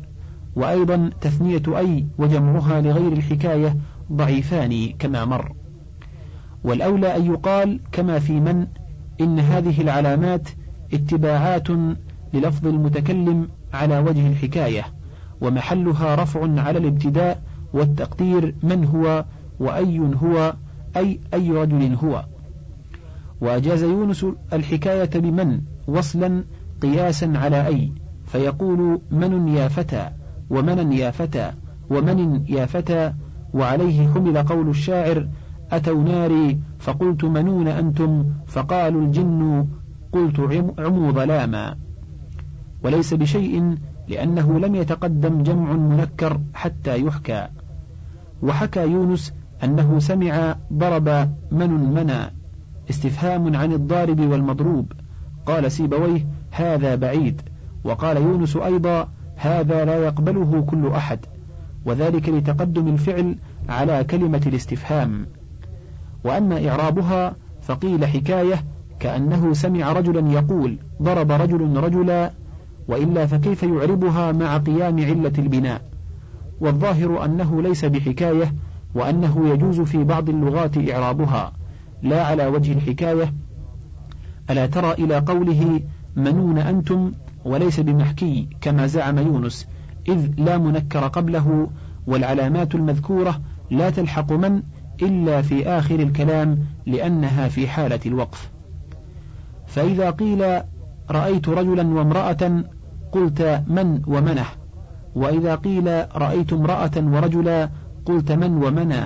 وأيضا 0.56 1.10
تثنية 1.22 1.64
أي 1.68 2.06
وجمعها 2.18 2.82
لغير 2.82 3.14
الحكاية 3.14 3.78
ضعيفان 4.12 4.94
كما 5.00 5.26
مر. 5.26 5.52
والأولى 6.64 7.18
أن 7.18 7.26
يقال 7.26 7.80
كما 7.92 8.20
في 8.20 8.40
من 8.40 8.68
إن 9.22 9.40
هذه 9.40 9.82
العلامات 9.82 10.50
اتباعات 10.94 11.68
للفظ 12.34 12.68
المتكلم 12.68 13.48
على 13.74 14.00
وجه 14.00 14.28
الحكاية 14.28 14.84
ومحلها 15.42 16.16
رفع 16.16 16.62
على 16.62 16.80
الابتداء 16.80 17.42
والتقدير 17.74 18.56
من 18.64 18.86
هو 18.86 19.26
وأي 19.60 20.00
هو 20.00 20.54
أي 20.98 21.20
أي 21.34 21.52
رجل 21.52 21.94
هو. 21.96 22.26
وأجاز 23.42 23.84
يونس 23.84 24.26
الحكاية 24.54 25.10
بمن 25.20 25.62
وصلا 25.88 26.44
قياسا 26.82 27.34
على 27.36 27.68
أي 27.68 27.92
فيقول 28.26 29.02
من 29.12 29.48
يا 29.48 29.68
فتى. 29.68 30.10
ومن 30.50 30.92
يا 30.92 31.12
فتى 31.12 31.52
ومن 31.90 32.46
يا 32.50 32.66
فتى 32.66 33.14
وعليه 33.54 34.08
حمل 34.08 34.38
قول 34.38 34.70
الشاعر 34.70 35.28
أتوا 35.72 36.04
ناري 36.04 36.60
فقلت 36.80 37.26
منون 37.26 37.68
أنتم؟ 37.68 38.26
فقالوا 38.48 39.02
الجن 39.02 39.68
قلت 40.12 40.40
عمو 40.80 41.12
ظلاما. 41.12 41.76
وليس 42.84 43.14
بشيء 43.14 43.78
لأنه 44.08 44.60
لم 44.60 44.76
يتقدم 44.76 45.44
جمع 45.44 45.74
منكر 45.74 46.40
حتى 46.54 47.06
يحكى. 47.06 47.48
وحكى 48.44 48.88
يونس 48.88 49.34
أنه 49.64 50.00
سمع 50.00 50.56
ضرب 50.74 51.30
من 51.52 51.70
منا 51.70 52.32
استفهام 52.90 53.56
عن 53.56 53.72
الضارب 53.72 54.20
والمضروب. 54.20 54.92
قال 55.46 55.72
سيبويه 55.72 56.28
هذا 56.52 56.96
بعيد. 56.96 57.42
وقال 57.84 58.18
يونس 58.18 58.56
أيضا 58.56 59.08
هذا 59.36 59.86
لا 59.86 59.96
يقبله 59.96 60.66
كل 60.68 60.88
أحد 60.88 61.20
وذلك 61.86 62.30
لتقدم 62.30 62.88
الفعل 62.88 63.36
على 63.70 64.04
كلمة 64.04 64.42
الاستفهام. 64.48 65.26
وأما 66.24 66.70
إعرابها 66.70 67.36
فقيل 67.62 68.06
حكاية 68.06 68.64
كأنه 69.00 69.54
سمع 69.54 69.92
رجلا 69.92 70.32
يقول 70.32 70.78
ضرب 71.02 71.32
رجل 71.32 71.78
رجلا 71.78 72.32
وإلا 72.88 73.26
فكيف 73.26 73.64
يعربها 73.64 74.32
مع 74.32 74.58
قيام 74.58 75.06
علة 75.06 75.34
البناء؟ 75.38 75.82
والظاهر 76.60 77.26
أنه 77.26 77.62
ليس 77.62 77.86
بحكاية 77.86 78.54
وأنه 78.96 79.50
يجوز 79.50 79.82
في 79.82 80.04
بعض 80.04 80.30
اللغات 80.30 80.90
إعرابها. 80.92 81.52
لا 82.02 82.26
على 82.26 82.48
وجه 82.48 82.74
الحكاية 82.74 83.34
ألا 84.50 84.66
ترى 84.66 84.92
إلى 84.92 85.18
قوله 85.18 85.82
منون 86.16 86.58
أنتم؟ 86.58 87.12
وليس 87.46 87.80
بمحكي 87.80 88.48
كما 88.62 88.88
زعم 88.88 89.18
يونس 89.18 89.68
إذ 90.08 90.32
لا 90.38 90.58
منكر 90.58 91.08
قبله 91.08 91.70
والعلامات 92.08 92.76
المذكورة 92.76 93.42
لا 93.72 93.90
تلحق 93.90 94.32
من 94.32 94.62
إلا 95.02 95.42
في 95.42 95.68
آخر 95.68 96.00
الكلام 96.00 96.60
لأنها 96.86 97.48
في 97.48 97.68
حالة 97.68 98.00
الوقف. 98.06 98.52
فإذا 99.68 100.10
قيل 100.10 100.62
رأيت 101.12 101.50
رجلا 101.50 101.88
وامرأة 101.88 102.64
قلت 103.12 103.64
من 103.68 104.02
ومنه 104.08 104.46
وإذا 105.16 105.56
قيل 105.56 106.06
رأيت 106.16 106.54
امرأة 106.54 106.92
ورجلا 106.98 107.70
قلت 108.06 108.32
من 108.32 108.64
ومنى 108.64 109.04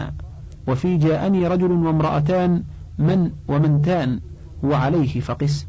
وفي 0.68 0.98
جاءني 0.98 1.48
رجل 1.48 1.72
وامرأتان 1.72 2.64
من 2.98 3.32
ومنتان 3.48 4.20
وعليه 4.64 5.20
فقس. 5.20 5.68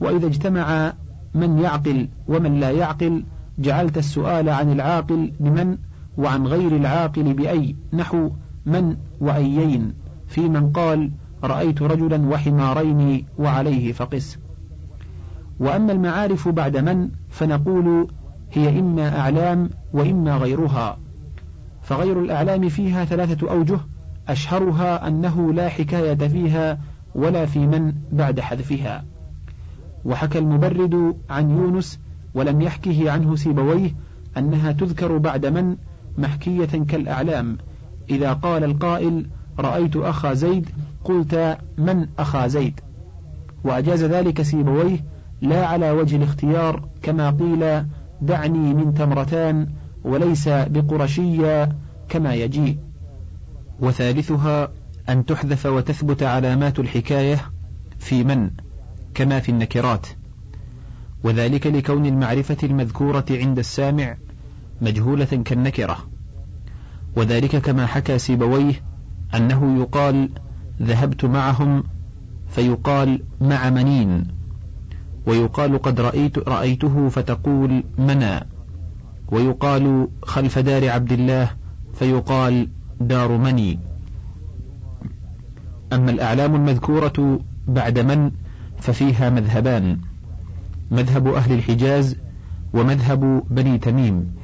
وإذا 0.00 0.26
اجتمع 0.26 0.92
من 1.36 1.58
يعقل 1.58 2.08
ومن 2.28 2.60
لا 2.60 2.70
يعقل 2.70 3.24
جعلت 3.58 3.98
السؤال 3.98 4.48
عن 4.48 4.72
العاقل 4.72 5.32
بمن 5.40 5.78
وعن 6.18 6.46
غير 6.46 6.76
العاقل 6.76 7.32
بأي 7.32 7.76
نحو 7.92 8.30
من 8.66 8.96
وأيين؟ 9.20 9.94
في 10.26 10.48
من 10.48 10.72
قال 10.72 11.10
رأيت 11.44 11.82
رجلا 11.82 12.26
وحمارين 12.28 13.26
وعليه 13.38 13.92
فقس. 13.92 14.38
وأما 15.60 15.92
المعارف 15.92 16.48
بعد 16.48 16.76
من 16.76 17.10
فنقول 17.30 18.08
هي 18.52 18.80
إما 18.80 19.20
أعلام 19.20 19.70
وإما 19.92 20.36
غيرها. 20.36 20.98
فغير 21.82 22.20
الأعلام 22.20 22.68
فيها 22.68 23.04
ثلاثة 23.04 23.50
أوجه 23.50 23.78
أشهرها 24.28 25.08
أنه 25.08 25.52
لا 25.52 25.68
حكاية 25.68 26.28
فيها 26.28 26.78
ولا 27.14 27.46
في 27.46 27.66
من 27.66 27.92
بعد 28.12 28.40
حذفها. 28.40 29.04
وحكى 30.06 30.38
المبرد 30.38 31.16
عن 31.30 31.50
يونس 31.50 31.98
ولم 32.34 32.60
يحكه 32.60 33.10
عنه 33.10 33.36
سيبويه 33.36 33.94
أنها 34.38 34.72
تذكر 34.72 35.18
بعد 35.18 35.46
من 35.46 35.76
محكية 36.18 36.84
كالأعلام 36.88 37.58
إذا 38.10 38.32
قال 38.32 38.64
القائل 38.64 39.26
رأيت 39.58 39.96
أخا 39.96 40.34
زيد 40.34 40.68
قلت 41.04 41.58
من 41.78 42.06
أخا 42.18 42.46
زيد؟ 42.46 42.80
وأجاز 43.64 44.04
ذلك 44.04 44.42
سيبويه 44.42 45.04
لا 45.40 45.66
على 45.66 45.90
وجه 45.90 46.16
الاختيار 46.16 46.88
كما 47.02 47.30
قيل 47.30 47.84
دعني 48.22 48.74
من 48.74 48.94
تمرتان 48.94 49.68
وليس 50.04 50.48
بقرشيا 50.48 51.76
كما 52.08 52.34
يجيء. 52.34 52.76
وثالثها 53.80 54.68
أن 55.08 55.24
تحذف 55.24 55.66
وتثبت 55.66 56.22
علامات 56.22 56.78
الحكاية 56.78 57.40
في 57.98 58.24
من؟ 58.24 58.50
كما 59.16 59.40
في 59.40 59.48
النكرات. 59.48 60.06
وذلك 61.24 61.66
لكون 61.66 62.06
المعرفة 62.06 62.56
المذكورة 62.62 63.24
عند 63.30 63.58
السامع 63.58 64.16
مجهولة 64.80 65.24
كالنكرة. 65.24 65.98
وذلك 67.16 67.56
كما 67.56 67.86
حكى 67.86 68.18
سيبويه 68.18 68.74
أنه 69.34 69.80
يقال 69.80 70.28
ذهبت 70.82 71.24
معهم 71.24 71.84
فيقال 72.48 73.22
مع 73.40 73.70
منين. 73.70 74.26
ويقال 75.26 75.82
قد 75.82 76.00
رأيت 76.00 76.38
رأيته 76.38 77.08
فتقول 77.08 77.84
منى 77.98 78.40
ويقال 79.28 80.08
خلف 80.22 80.58
دار 80.58 80.90
عبد 80.90 81.12
الله 81.12 81.50
فيقال 81.94 82.68
دار 83.00 83.36
مني. 83.36 83.78
أما 85.92 86.10
الأعلام 86.10 86.54
المذكورة 86.54 87.40
بعد 87.68 87.98
من 87.98 88.30
ففيها 88.86 89.30
مذهبان 89.30 89.98
مذهب 90.90 91.28
أهل 91.28 91.52
الحجاز 91.52 92.16
ومذهب 92.74 93.42
بني 93.50 93.78
تميم. 93.78 94.34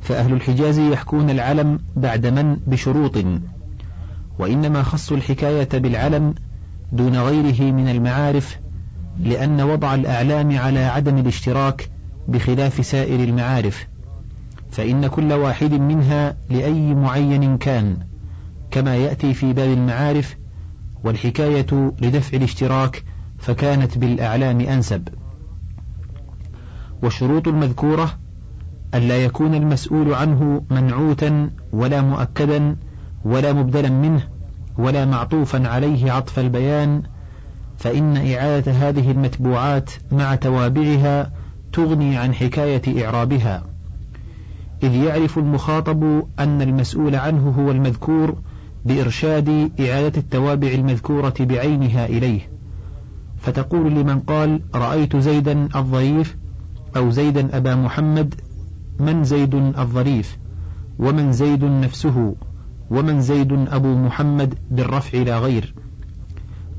فأهل 0.00 0.32
الحجاز 0.32 0.78
يحكون 0.78 1.30
العلم 1.30 1.78
بعد 1.96 2.26
من؟ 2.26 2.56
بشروط. 2.66 3.18
وإنما 4.38 4.82
خصوا 4.82 5.16
الحكاية 5.16 5.68
بالعلم 5.74 6.34
دون 6.92 7.16
غيره 7.16 7.72
من 7.72 7.88
المعارف 7.88 8.58
لأن 9.20 9.60
وضع 9.60 9.94
الأعلام 9.94 10.58
على 10.58 10.84
عدم 10.84 11.18
الاشتراك 11.18 11.90
بخلاف 12.28 12.86
سائر 12.86 13.24
المعارف. 13.24 13.86
فإن 14.70 15.06
كل 15.06 15.32
واحد 15.32 15.72
منها 15.72 16.36
لأي 16.50 16.94
معين 16.94 17.58
كان 17.58 17.96
كما 18.70 18.96
يأتي 18.96 19.34
في 19.34 19.52
باب 19.52 19.78
المعارف 19.78 20.36
والحكاية 21.06 21.92
لدفع 22.02 22.36
الاشتراك 22.36 23.04
فكانت 23.38 23.98
بالأعلام 23.98 24.60
أنسب. 24.60 25.08
والشروط 27.02 27.48
المذكورة 27.48 28.18
ألا 28.94 29.24
يكون 29.24 29.54
المسؤول 29.54 30.14
عنه 30.14 30.62
منعوتا 30.70 31.50
ولا 31.72 32.02
مؤكدا 32.02 32.76
ولا 33.24 33.52
مبدلا 33.52 33.90
منه 33.90 34.28
ولا 34.78 35.04
معطوفا 35.04 35.68
عليه 35.68 36.12
عطف 36.12 36.38
البيان 36.38 37.02
فإن 37.78 38.16
إعادة 38.16 38.72
هذه 38.72 39.10
المتبوعات 39.10 39.90
مع 40.12 40.34
توابعها 40.34 41.32
تغني 41.72 42.16
عن 42.16 42.34
حكاية 42.34 43.06
إعرابها. 43.06 43.62
إذ 44.82 44.94
يعرف 44.94 45.38
المخاطب 45.38 46.26
أن 46.38 46.62
المسؤول 46.62 47.14
عنه 47.14 47.50
هو 47.50 47.70
المذكور 47.70 48.36
بإرشاد 48.86 49.48
إعادة 49.80 50.20
التوابع 50.20 50.68
المذكورة 50.68 51.34
بعينها 51.40 52.06
إليه. 52.06 52.40
فتقول 53.38 53.94
لمن 53.94 54.20
قال 54.20 54.60
رأيت 54.74 55.16
زيدا 55.16 55.68
الظريف 55.76 56.36
أو 56.96 57.10
زيدا 57.10 57.56
أبا 57.56 57.74
محمد 57.74 58.34
من 59.00 59.24
زيد 59.24 59.54
الظريف؟ 59.54 60.38
ومن 60.98 61.32
زيد 61.32 61.64
نفسه؟ 61.64 62.34
ومن 62.90 63.20
زيد 63.20 63.52
أبو 63.52 63.94
محمد 63.94 64.54
بالرفع 64.70 65.18
لا 65.18 65.38
غير. 65.38 65.74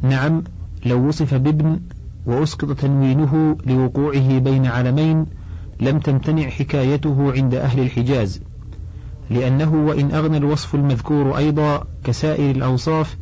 نعم 0.01 0.43
لو 0.85 1.07
وصف 1.07 1.33
بابن 1.33 1.79
وأسقط 2.25 2.71
تنوينه 2.71 3.57
لوقوعه 3.65 4.39
بين 4.39 4.65
علمين 4.65 5.25
لم 5.81 5.99
تمتنع 5.99 6.49
حكايته 6.49 7.31
عند 7.31 7.55
أهل 7.55 7.79
الحجاز. 7.79 8.41
لأنه 9.29 9.73
وإن 9.73 10.11
أغنى 10.11 10.37
الوصف 10.37 10.75
المذكور 10.75 11.37
أيضا 11.37 11.83
كسائر 12.03 12.51
الأوصاف 12.55 13.17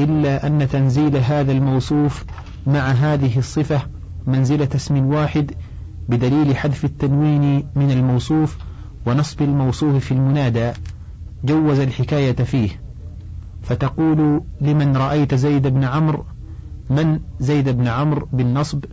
إلا 0.00 0.46
أن 0.46 0.68
تنزيل 0.68 1.16
هذا 1.16 1.52
الموصوف 1.52 2.24
مع 2.66 2.90
هذه 2.90 3.38
الصفة 3.38 3.82
منزلة 4.26 4.68
اسم 4.74 5.06
واحد 5.06 5.52
بدليل 6.08 6.56
حذف 6.56 6.84
التنوين 6.84 7.66
من 7.76 7.90
الموصوف 7.90 8.56
ونصب 9.06 9.42
الموصوف 9.42 9.96
في 9.96 10.12
المنادى 10.12 10.72
جوز 11.44 11.78
الحكاية 11.78 12.32
فيه. 12.32 12.80
فتقول 13.62 14.42
لمن 14.60 14.96
رأيت 14.96 15.34
زيد 15.34 15.66
بن 15.66 15.84
عمرو؟ 15.84 16.24
من 16.90 17.20
زيد 17.40 17.68
بن 17.68 17.88
عمرو 17.88 18.28
بالنصب؟ 18.32 18.84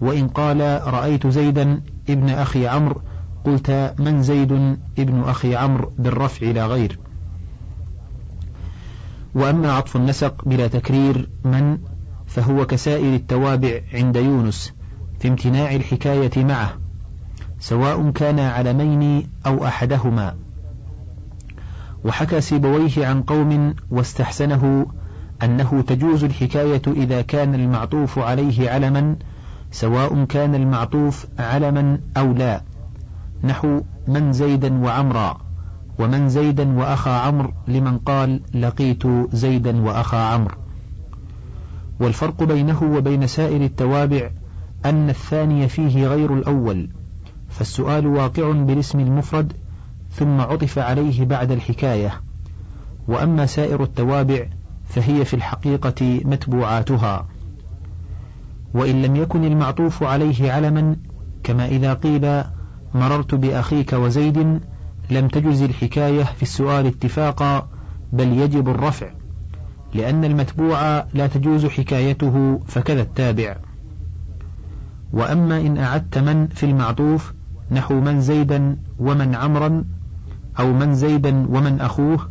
وإن 0.00 0.28
قال 0.28 0.80
رأيت 0.86 1.26
زيدا 1.26 1.80
ابن 2.08 2.28
أخي 2.28 2.66
عمرو. 2.66 3.00
قلت 3.44 3.94
من 3.98 4.22
زيد 4.22 4.52
ابن 4.98 5.20
أخي 5.20 5.56
عمرو 5.56 5.92
بالرفع 5.98 6.46
لا 6.46 6.66
غير. 6.66 6.98
وأما 9.34 9.72
عطف 9.72 9.96
النسق 9.96 10.48
بلا 10.48 10.66
تكرير 10.66 11.28
من 11.44 11.78
فهو 12.26 12.66
كسائر 12.66 13.14
التوابع 13.14 13.80
عند 13.94 14.16
يونس 14.16 14.74
في 15.20 15.28
امتناع 15.28 15.74
الحكاية 15.74 16.44
معه 16.44 16.78
سواء 17.60 18.10
كان 18.10 18.40
علمين 18.40 19.30
أو 19.46 19.64
أحدهما. 19.66 20.36
وحكى 22.04 22.40
سيبويه 22.40 23.06
عن 23.06 23.22
قوم 23.22 23.74
واستحسنه 23.90 24.86
أنه 25.42 25.84
تجوز 25.86 26.24
الحكاية 26.24 26.82
إذا 26.86 27.22
كان 27.22 27.54
المعطوف 27.54 28.18
عليه 28.18 28.70
علما 28.70 29.16
سواء 29.70 30.24
كان 30.24 30.54
المعطوف 30.54 31.26
علما 31.38 32.00
أو 32.16 32.32
لا. 32.32 32.62
نحو 33.44 33.80
من 34.08 34.32
زيدا 34.32 34.84
وعمرا 34.84 35.48
ومن 35.98 36.28
زيدا 36.28 36.78
وأخا 36.78 37.10
عمرو 37.10 37.52
لمن 37.68 37.98
قال 37.98 38.40
لقيت 38.54 39.02
زيدا 39.32 39.82
وأخا 39.82 40.16
عمرو. 40.16 40.54
والفرق 42.00 42.42
بينه 42.42 42.82
وبين 42.82 43.26
سائر 43.26 43.64
التوابع 43.64 44.30
أن 44.84 45.10
الثاني 45.10 45.68
فيه 45.68 46.06
غير 46.06 46.34
الأول 46.34 46.88
فالسؤال 47.48 48.06
واقع 48.06 48.52
بالاسم 48.52 49.00
المفرد 49.00 49.52
ثم 50.10 50.40
عطف 50.40 50.78
عليه 50.78 51.24
بعد 51.24 51.50
الحكاية. 51.50 52.20
وأما 53.08 53.46
سائر 53.46 53.82
التوابع 53.82 54.46
فهي 54.84 55.24
في 55.24 55.34
الحقيقة 55.34 56.20
متبوعاتها. 56.24 57.26
وإن 58.74 59.02
لم 59.02 59.16
يكن 59.16 59.44
المعطوف 59.44 60.02
عليه 60.02 60.52
علما 60.52 60.96
كما 61.42 61.66
إذا 61.66 61.94
قيل 61.94 62.44
مررت 62.94 63.34
بأخيك 63.34 63.92
وزيد 63.92 64.60
لم 65.10 65.28
تجز 65.28 65.62
الحكاية 65.62 66.24
في 66.24 66.42
السؤال 66.42 66.86
اتفاقا 66.86 67.68
بل 68.12 68.32
يجب 68.32 68.68
الرفع 68.68 69.10
لأن 69.94 70.24
المتبوع 70.24 71.04
لا 71.14 71.26
تجوز 71.26 71.66
حكايته 71.66 72.60
فكذا 72.66 73.02
التابع. 73.02 73.56
وأما 75.12 75.60
إن 75.60 75.78
أعدت 75.78 76.18
من 76.18 76.46
في 76.46 76.66
المعطوف 76.66 77.32
نحو 77.70 78.00
من 78.00 78.20
زيدا 78.20 78.76
ومن 78.98 79.34
عمرا 79.34 79.84
أو 80.58 80.72
من 80.72 80.94
زيدا 80.94 81.46
ومن 81.48 81.80
أخوه 81.80 82.28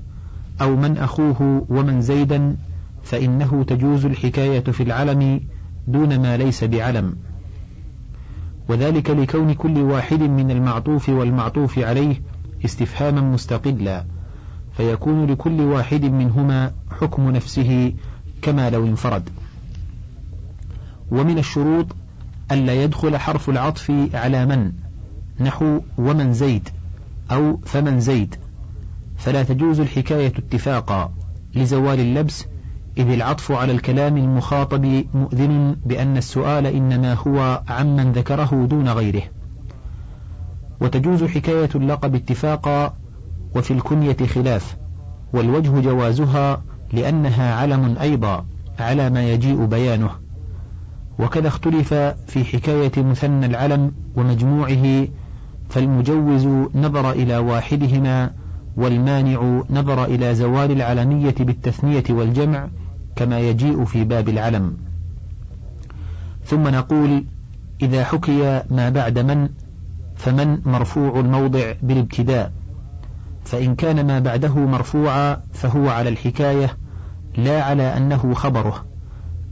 أو 0.61 0.75
من 0.75 0.97
أخوه 0.97 1.65
ومن 1.69 2.01
زيدا 2.01 2.55
فإنه 3.03 3.63
تجوز 3.63 4.05
الحكاية 4.05 4.63
في 4.63 4.83
العلم 4.83 5.41
دون 5.87 6.21
ما 6.21 6.37
ليس 6.37 6.63
بعلم. 6.63 7.15
وذلك 8.69 9.09
لكون 9.09 9.53
كل 9.53 9.77
واحد 9.77 10.21
من 10.21 10.51
المعطوف 10.51 11.09
والمعطوف 11.09 11.79
عليه 11.79 12.21
استفهاما 12.65 13.21
مستقلا 13.21 14.05
فيكون 14.77 15.25
لكل 15.25 15.61
واحد 15.61 16.05
منهما 16.05 16.71
حكم 16.91 17.31
نفسه 17.31 17.93
كما 18.41 18.69
لو 18.69 18.85
انفرد. 18.85 19.29
ومن 21.11 21.37
الشروط 21.37 21.85
ألا 22.51 22.83
يدخل 22.83 23.17
حرف 23.17 23.49
العطف 23.49 23.91
على 24.13 24.45
من 24.45 24.71
نحو 25.39 25.81
ومن 25.97 26.33
زيد 26.33 26.69
أو 27.31 27.59
فمن 27.65 27.99
زيد. 27.99 28.35
فلا 29.17 29.43
تجوز 29.43 29.79
الحكاية 29.79 30.27
اتفاقا 30.37 31.13
لزوال 31.55 31.99
اللبس 31.99 32.45
إذ 32.97 33.09
العطف 33.09 33.51
على 33.51 33.71
الكلام 33.71 34.17
المخاطب 34.17 35.03
مؤذن 35.13 35.75
بأن 35.85 36.17
السؤال 36.17 36.65
إنما 36.65 37.13
هو 37.13 37.61
عمن 37.67 38.11
ذكره 38.11 38.65
دون 38.69 38.89
غيره. 38.89 39.21
وتجوز 40.81 41.23
حكاية 41.23 41.69
اللقب 41.75 42.15
اتفاقا 42.15 42.93
وفي 43.55 43.71
الكنية 43.71 44.17
خلاف 44.35 44.77
والوجه 45.33 45.79
جوازها 45.79 46.61
لأنها 46.93 47.55
علم 47.55 47.97
أيضا 48.01 48.45
على 48.79 49.09
ما 49.09 49.31
يجيء 49.31 49.65
بيانه. 49.65 50.09
وكذا 51.19 51.47
اختلف 51.47 51.93
في 52.27 52.45
حكاية 52.45 52.91
مثنى 52.97 53.45
العلم 53.45 53.91
ومجموعه 54.15 55.07
فالمجوز 55.69 56.47
نظر 56.75 57.11
إلى 57.11 57.37
واحدهما 57.37 58.31
والمانع 58.77 59.63
نظر 59.69 60.05
إلى 60.05 60.35
زوال 60.35 60.71
العلمية 60.71 61.35
بالتثنية 61.39 62.03
والجمع 62.09 62.67
كما 63.17 63.39
يجيء 63.39 63.85
في 63.85 64.03
باب 64.03 64.29
العلم. 64.29 64.77
ثم 66.45 66.67
نقول 66.67 67.25
إذا 67.81 68.03
حكي 68.03 68.63
ما 68.71 68.89
بعد 68.89 69.19
من 69.19 69.49
فمن 70.15 70.61
مرفوع 70.65 71.19
الموضع 71.19 71.73
بالابتداء. 71.81 72.51
فإن 73.45 73.75
كان 73.75 74.07
ما 74.07 74.19
بعده 74.19 74.55
مرفوعا 74.55 75.37
فهو 75.53 75.89
على 75.89 76.09
الحكاية 76.09 76.77
لا 77.37 77.63
على 77.63 77.97
أنه 77.97 78.33
خبره 78.33 78.85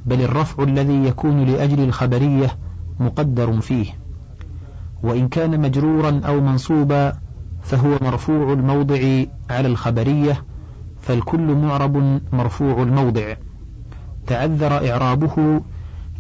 بل 0.06 0.22
الرفع 0.22 0.64
الذي 0.64 1.06
يكون 1.06 1.46
لأجل 1.46 1.84
الخبرية 1.84 2.58
مقدر 3.00 3.62
فيه. 3.62 3.86
وإن 5.04 5.28
كان 5.28 5.62
مجرورا 5.62 6.22
أو 6.26 6.42
منصوبا 6.42 7.14
فهو 7.64 7.98
مرفوع 8.02 8.54
الموضع 8.54 9.24
على 9.50 9.68
الخبرية 9.68 10.44
فالكل 11.02 11.56
معرب 11.56 12.22
مرفوع 12.34 12.84
الموضع. 12.84 13.36
تعذر 14.28 14.92
إعرابه 14.92 15.62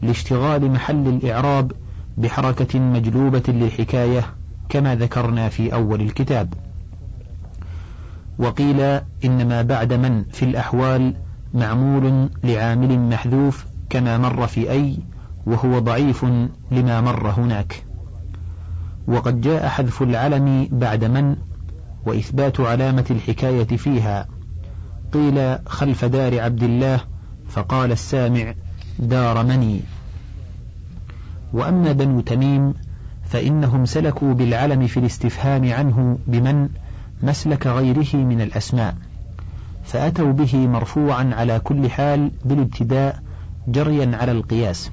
لاشتغال 0.02 0.72
محل 0.72 1.08
الإعراب 1.08 1.72
بحركة 2.18 2.80
مجلوبة 2.80 3.44
للحكاية 3.48 4.26
كما 4.70 4.96
ذكرنا 4.96 5.50
في 5.50 5.74
أول 5.74 6.02
الكتاب. 6.02 6.54
وقيل 8.40 9.00
إنما 9.26 9.62
بعد 9.62 9.94
من 9.94 10.24
في 10.24 10.46
الأحوال 10.46 11.16
معمول 11.54 12.30
لعامل 12.44 13.00
محذوف 13.00 13.66
كما 13.90 14.18
مر 14.18 14.48
في 14.48 14.72
أي 14.72 14.98
وهو 15.46 15.80
ضعيف 15.80 16.26
لما 16.72 17.02
مر 17.02 17.30
هناك. 17.30 17.84
وقد 19.08 19.42
جاء 19.42 19.68
حذف 19.68 20.02
العلم 20.02 20.68
بعد 20.72 21.04
من 21.06 21.36
وإثبات 22.06 22.60
علامة 22.60 23.06
الحكاية 23.12 23.78
فيها. 23.78 24.28
قيل 25.14 25.58
خلف 25.66 26.06
دار 26.06 26.42
عبد 26.42 26.64
الله 26.64 27.00
فقال 27.56 27.92
السامع 27.92 28.54
دار 29.00 29.44
مني. 29.44 29.82
وأما 31.54 31.92
بنو 31.92 32.22
تميم 32.22 32.74
فإنهم 33.26 33.86
سلكوا 33.86 34.34
بالعلم 34.34 34.88
في 34.88 34.98
الاستفهام 35.00 35.74
عنه 35.74 36.18
بمن 36.28 36.70
مسلك 37.24 37.68
غيره 37.68 38.16
من 38.16 38.42
الأسماء 38.42 38.96
فأتوا 39.84 40.32
به 40.32 40.68
مرفوعا 40.68 41.32
على 41.34 41.60
كل 41.60 41.90
حال 41.90 42.32
بالابتداء 42.46 43.20
جريا 43.68 44.18
على 44.18 44.32
القياس. 44.32 44.92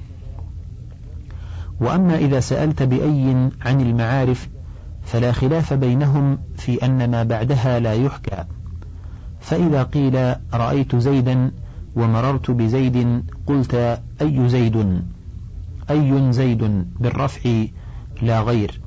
وأما 1.81 2.15
إذا 2.15 2.39
سألت 2.39 2.83
بأي 2.83 3.49
عن 3.65 3.81
المعارف 3.81 4.49
فلا 5.03 5.31
خلاف 5.31 5.73
بينهم 5.73 6.37
في 6.57 6.85
أن 6.85 7.11
ما 7.11 7.23
بعدها 7.23 7.79
لا 7.79 7.93
يحكى. 7.93 8.45
فإذا 9.41 9.83
قيل 9.83 10.35
رأيت 10.53 10.95
زيدا 10.95 11.51
ومررت 11.95 12.51
بزيد 12.51 13.23
قلت 13.47 13.99
أي 14.21 14.49
زيد؟ 14.49 15.01
أي 15.89 16.31
زيد 16.31 16.85
بالرفع 16.99 17.65
لا 18.21 18.41
غير 18.41 18.81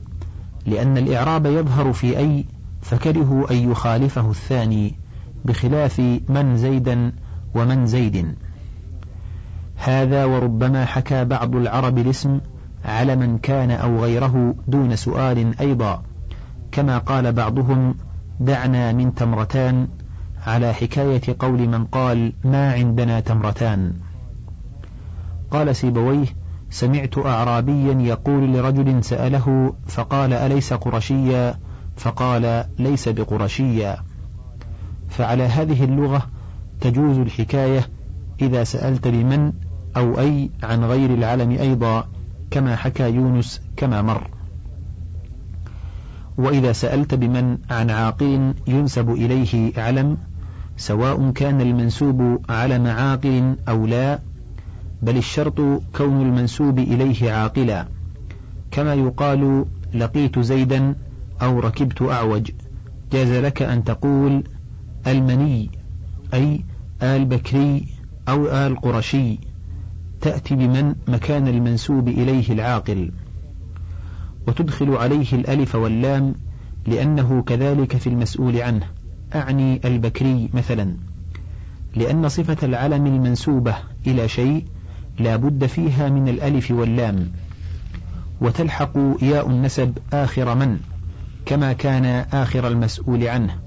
لأن 0.66 0.98
الإعراب 0.98 1.46
يظهر 1.46 1.92
في 1.92 2.18
أي 2.18 2.44
فكرهوا 2.82 3.50
أن 3.50 3.70
يخالفه 3.70 4.30
الثاني 4.30 4.94
بخلاف 5.44 6.00
من 6.28 6.56
زيدا 6.56 7.12
ومن 7.54 7.86
زيد. 7.86 8.34
هذا 9.76 10.24
وربما 10.24 10.84
حكى 10.84 11.24
بعض 11.24 11.56
العرب 11.56 11.98
الاسم 11.98 12.40
على 12.84 13.16
من 13.16 13.38
كان 13.38 13.70
أو 13.70 14.00
غيره 14.04 14.54
دون 14.68 14.96
سؤال 14.96 15.60
أيضا 15.60 16.02
كما 16.72 16.98
قال 16.98 17.32
بعضهم 17.32 17.94
دعنا 18.40 18.92
من 18.92 19.14
تمرتان 19.14 19.88
على 20.46 20.72
حكاية 20.72 21.36
قول 21.38 21.68
من 21.68 21.84
قال 21.84 22.32
ما 22.44 22.72
عندنا 22.72 23.20
تمرتان. 23.20 23.92
قال 25.50 25.76
سيبويه 25.76 26.26
سمعت 26.70 27.18
أعرابيا 27.18 27.92
يقول 27.92 28.52
لرجل 28.52 29.04
سأله 29.04 29.74
فقال 29.86 30.32
أليس 30.32 30.72
قرشيا؟ 30.72 31.54
فقال 31.96 32.64
ليس 32.78 33.08
بقرشيا. 33.08 33.96
فعلى 35.08 35.42
هذه 35.42 35.84
اللغة 35.84 36.22
تجوز 36.80 37.18
الحكاية 37.18 37.88
إذا 38.42 38.64
سألت 38.64 39.08
بمن 39.08 39.52
أو 39.96 40.18
أي 40.18 40.50
عن 40.62 40.84
غير 40.84 41.14
العلم 41.14 41.50
أيضا 41.50 42.08
كما 42.50 42.76
حكى 42.76 43.10
يونس 43.10 43.60
كما 43.76 44.02
مر. 44.02 44.30
وإذا 46.38 46.72
سألت 46.72 47.14
بمن 47.14 47.58
عن 47.70 47.90
عاقل 47.90 48.54
ينسب 48.66 49.10
إليه 49.10 49.72
علم 49.76 50.16
سواء 50.76 51.30
كان 51.30 51.60
المنسوب 51.60 52.40
علم 52.48 52.86
عاقل 52.86 53.56
أو 53.68 53.86
لا 53.86 54.18
بل 55.02 55.16
الشرط 55.16 55.60
كون 55.96 56.22
المنسوب 56.22 56.78
إليه 56.78 57.32
عاقلا. 57.32 57.86
كما 58.70 58.94
يقال 58.94 59.64
لقيت 59.94 60.38
زيدا 60.38 60.94
أو 61.42 61.60
ركبت 61.60 62.02
أعوج. 62.02 62.50
جاز 63.12 63.32
لك 63.32 63.62
أن 63.62 63.84
تقول 63.84 64.44
المني 65.06 65.70
أي 66.34 66.64
آل 67.02 67.24
بكري 67.24 67.86
أو 68.28 68.46
آل 68.46 68.80
قرشي 68.80 69.38
تأتي 70.20 70.54
بمن 70.54 70.94
مكان 71.08 71.48
المنسوب 71.48 72.08
إليه 72.08 72.52
العاقل. 72.52 73.10
وتدخل 74.48 74.90
عليه 74.90 75.32
الألف 75.32 75.74
واللام 75.74 76.34
لأنه 76.86 77.42
كذلك 77.42 77.96
في 77.96 78.06
المسؤول 78.06 78.56
عنه. 78.56 78.95
أعني 79.34 79.80
البكري 79.84 80.48
مثلا 80.54 80.96
لأن 81.94 82.28
صفة 82.28 82.56
العلم 82.62 83.06
المنسوبة 83.06 83.74
إلى 84.06 84.28
شيء 84.28 84.64
لا 85.18 85.36
بد 85.36 85.66
فيها 85.66 86.08
من 86.08 86.28
الألف 86.28 86.70
واللام 86.70 87.32
وتلحق 88.40 88.98
ياء 89.22 89.50
النسب 89.50 89.98
آخر 90.12 90.54
من 90.54 90.78
كما 91.46 91.72
كان 91.72 92.04
آخر 92.32 92.68
المسؤول 92.68 93.28
عنه. 93.28 93.58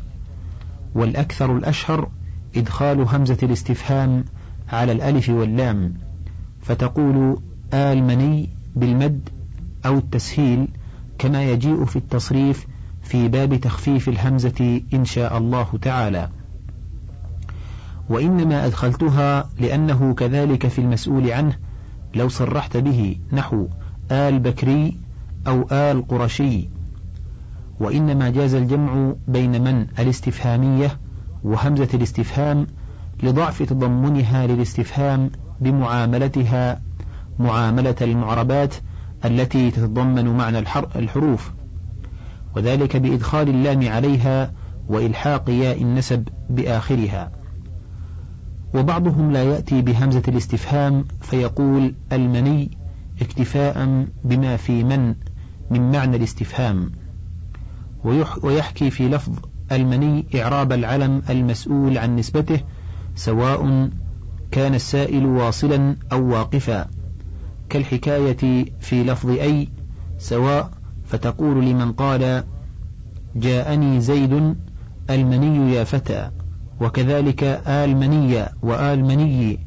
والأكثر 0.95 1.58
الأشهر 1.58 2.10
إدخال 2.56 3.00
همزة 3.00 3.38
الاستفهام 3.43 4.26
على 4.69 4.91
الألف 4.91 5.30
واللام 5.30 5.93
فتقول 6.62 7.41
آل 7.74 8.04
مني 8.04 8.50
بالمد 8.76 9.30
أو 9.86 9.98
التسهيل 9.98 10.67
كما 11.17 11.43
يجيء 11.52 11.86
في 11.86 11.95
التصريف 11.95 12.67
في 13.10 13.28
باب 13.28 13.56
تخفيف 13.56 14.10
الهمزة 14.10 14.82
إن 14.93 15.06
شاء 15.06 15.38
الله 15.38 15.67
تعالى. 15.82 16.30
وإنما 18.10 18.65
أدخلتها 18.65 19.50
لأنه 19.60 20.13
كذلك 20.13 20.67
في 20.67 20.80
المسؤول 20.80 21.32
عنه 21.32 21.58
لو 22.15 22.30
صرحت 22.30 22.78
به 22.78 23.17
نحو 23.32 23.67
آل 24.12 24.39
بكري 24.39 24.98
أو 25.48 25.67
آل 25.72 26.08
قرشي. 26.08 26.69
وإنما 27.80 28.30
جاز 28.30 28.54
الجمع 28.54 29.13
بين 29.28 29.63
من؟ 29.63 29.88
الاستفهامية 30.00 30.98
وهمزة 31.43 31.89
الاستفهام 31.93 32.67
لضعف 33.24 33.63
تضمنها 33.63 34.48
للاستفهام 34.48 35.30
بمعاملتها 35.62 36.82
معاملة 37.39 37.95
المعربات 38.02 38.76
التي 39.26 39.72
تتضمن 39.72 40.38
معنى 40.38 40.60
الحروف. 40.95 41.59
وذلك 42.55 42.97
بإدخال 42.97 43.49
اللام 43.49 43.88
عليها 43.88 44.51
وإلحاق 44.88 45.49
ياء 45.49 45.81
النسب 45.81 46.27
بآخرها. 46.49 47.31
وبعضهم 48.73 49.31
لا 49.31 49.43
يأتي 49.43 49.81
بهمزة 49.81 50.23
الاستفهام 50.27 51.05
فيقول 51.21 51.95
المني 52.12 52.71
اكتفاء 53.21 54.05
بما 54.23 54.57
في 54.57 54.83
من 54.83 55.15
من 55.71 55.91
معنى 55.91 56.17
الاستفهام. 56.17 56.91
ويحكي 58.43 58.89
في 58.89 59.07
لفظ 59.09 59.33
المني 59.71 60.25
إعراب 60.35 60.71
العلم 60.71 61.21
المسؤول 61.29 61.97
عن 61.97 62.15
نسبته 62.15 62.59
سواء 63.15 63.89
كان 64.51 64.75
السائل 64.75 65.25
واصلا 65.25 65.97
أو 66.12 66.27
واقفا. 66.27 66.88
كالحكاية 67.69 68.65
في 68.79 69.03
لفظ 69.03 69.29
أي 69.29 69.69
سواء 70.17 70.79
فتقول 71.10 71.65
لمن 71.65 71.91
قال 71.91 72.43
جاءني 73.36 74.02
زيد 74.02 74.56
المني 75.10 75.74
يا 75.74 75.84
فتى 75.84 76.32
وكذلك 76.82 77.43
آل 77.67 77.98
مني 77.98 78.45
وآل 78.62 79.06
مني 79.06 79.60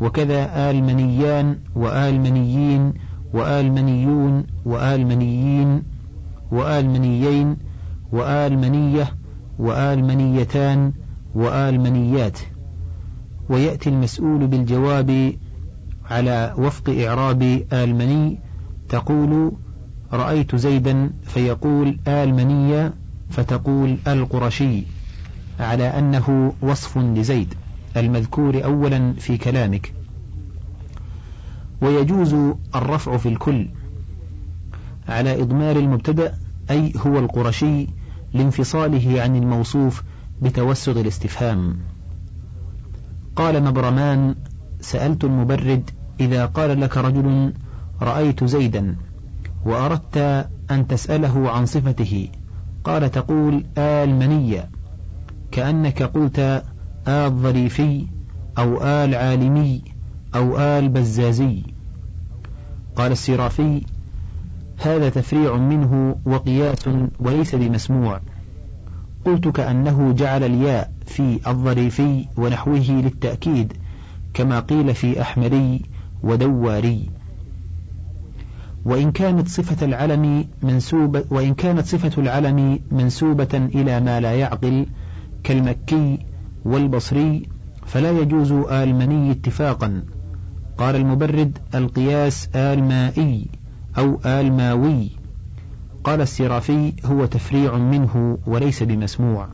وكذا 0.00 0.70
آل 0.70 0.84
منيان 0.84 1.58
وآل 1.74 2.20
منيين 2.20 2.94
وآل 3.32 3.72
منيون 3.72 4.46
وآل 4.64 5.06
منيين 5.06 5.82
وآل 6.52 6.90
منيين 6.90 7.56
وآل 8.12 8.58
منية 8.58 9.08
وآل 9.58 10.04
منيتان 10.04 10.92
وآل 11.34 11.80
منيات. 11.80 12.38
ويأتي 13.48 13.90
المسؤول 13.90 14.46
بالجواب 14.46 15.32
على 16.10 16.54
وفق 16.58 16.90
إعراب 16.90 17.42
آل 17.72 17.94
مني 17.94 18.38
تقول 18.88 19.52
رأيت 20.12 20.56
زيدا 20.56 21.10
فيقول 21.24 21.98
آل 22.08 22.34
منية 22.34 22.94
فتقول 23.30 23.98
القرشي 24.06 24.82
على 25.60 25.84
أنه 25.84 26.52
وصف 26.62 26.98
لزيد 26.98 27.54
المذكور 27.96 28.64
أولا 28.64 29.12
في 29.12 29.36
كلامك. 29.38 29.92
ويجوز 31.82 32.34
الرفع 32.74 33.16
في 33.16 33.28
الكل 33.28 33.68
على 35.08 35.42
إضمار 35.42 35.76
المبتدأ 35.76 36.34
أي 36.70 36.92
هو 36.96 37.18
القرشي 37.18 37.86
لانفصاله 38.34 39.22
عن 39.22 39.36
الموصوف 39.36 40.02
بتوسط 40.42 40.96
الاستفهام. 40.96 41.76
قال 43.36 43.62
مبرمان 43.64 44.34
سألت 44.80 45.24
المبرد 45.24 45.90
إذا 46.20 46.46
قال 46.46 46.80
لك 46.80 46.96
رجل 46.96 47.52
رأيت 48.02 48.44
زيدا 48.44 48.96
وأردت 49.64 50.48
أن 50.70 50.86
تسأله 50.86 51.50
عن 51.50 51.66
صفته. 51.66 52.28
قال 52.84 53.10
تقول 53.10 53.64
آل 53.78 54.14
منية. 54.14 54.70
كأنك 55.52 56.02
قلت 56.02 56.64
آل 57.08 57.30
ظريفي 57.30 58.06
أو 58.58 58.82
آل 58.82 59.14
عالمي 59.14 59.82
أو 60.34 60.58
آل 60.58 60.88
بزازي. 60.88 61.62
قال 62.96 63.12
السرافي 63.12 63.82
هذا 64.78 65.08
تفريع 65.08 65.56
منه 65.56 66.16
وقياس 66.24 66.88
وليس 67.20 67.54
بمسموع. 67.54 68.20
قلت 69.24 69.48
كأنه 69.48 70.12
جعل 70.12 70.44
الياء 70.44 70.92
في 71.06 71.40
الظريفي 71.46 72.26
ونحوه 72.36 72.90
للتأكيد 72.90 73.72
كما 74.34 74.60
قيل 74.60 74.94
في 74.94 75.22
أحمري 75.22 75.82
ودواري. 76.22 77.10
وإن 78.84 79.12
كانت 79.12 79.48
صفة 79.48 79.86
العلم 79.86 80.44
منسوبة 80.62 81.24
وإن 81.30 81.54
كانت 81.54 81.86
صفة 81.86 82.22
العلم 82.22 82.78
منسوبة 82.90 83.48
إلى 83.74 84.00
ما 84.00 84.20
لا 84.20 84.32
يعقل 84.32 84.86
كالمكي 85.44 86.18
والبصري 86.64 87.48
فلا 87.86 88.10
يجوز 88.10 88.52
آلمني 88.52 89.30
اتفاقا. 89.30 90.02
قال 90.78 90.96
المبرد 90.96 91.58
القياس 91.74 92.48
آلمائي 92.54 93.46
أو 93.98 94.20
آلماوي. 94.26 95.10
قال 96.04 96.20
السرافي 96.20 96.92
هو 97.06 97.26
تفريع 97.26 97.78
منه 97.78 98.38
وليس 98.46 98.82
بمسموع. 98.82 99.48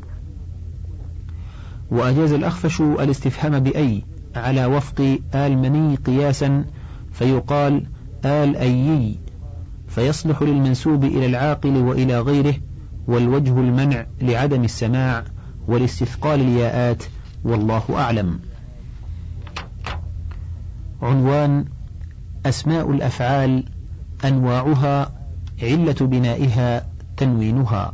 وأجاز 1.91 2.33
الأخفش 2.33 2.81
الاستفهام 2.81 3.61
بأي 3.61 4.03
على 4.37 4.67
وفق 4.67 5.19
آلمني 5.35 5.97
قياسا 5.97 6.65
فيقال 7.13 7.87
آل 8.25 8.57
أيي 8.57 9.19
فيصلح 9.89 10.43
للمنسوب 10.43 11.05
إلى 11.05 11.27
العاقل 11.27 11.77
وإلى 11.77 12.21
غيره 12.21 12.55
والوجه 13.09 13.61
المنع 13.61 14.07
لعدم 14.21 14.65
السماع 14.65 15.25
ولاستثقال 15.69 16.41
الياءات 16.41 17.05
والله 17.45 17.83
أعلم. 17.91 18.39
عنوان 21.03 21.65
أسماء 22.47 22.91
الأفعال 22.91 23.65
أنواعها 24.25 25.13
علة 25.63 25.97
بنائها 26.01 26.87
تنوينها. 27.17 27.93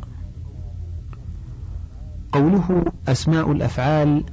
قوله 2.31 2.85
أسماء 3.07 3.51
الأفعال 3.51 4.23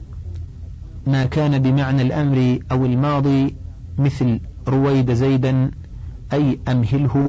ما 1.06 1.24
كان 1.24 1.62
بمعنى 1.62 2.02
الأمر 2.02 2.58
أو 2.72 2.86
الماضي 2.86 3.54
مثل 3.98 4.40
رويد 4.68 5.12
زيدا 5.12 5.70
أي 6.32 6.58
أمهله 6.68 7.28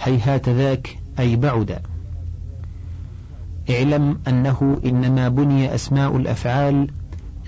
هيهات 0.00 0.48
ذاك 0.48 0.98
أي 1.18 1.36
بعد. 1.36 1.78
اعلم 3.70 4.18
أنه 4.28 4.80
إنما 4.84 5.28
بني 5.28 5.74
أسماء 5.74 6.16
الأفعال 6.16 6.90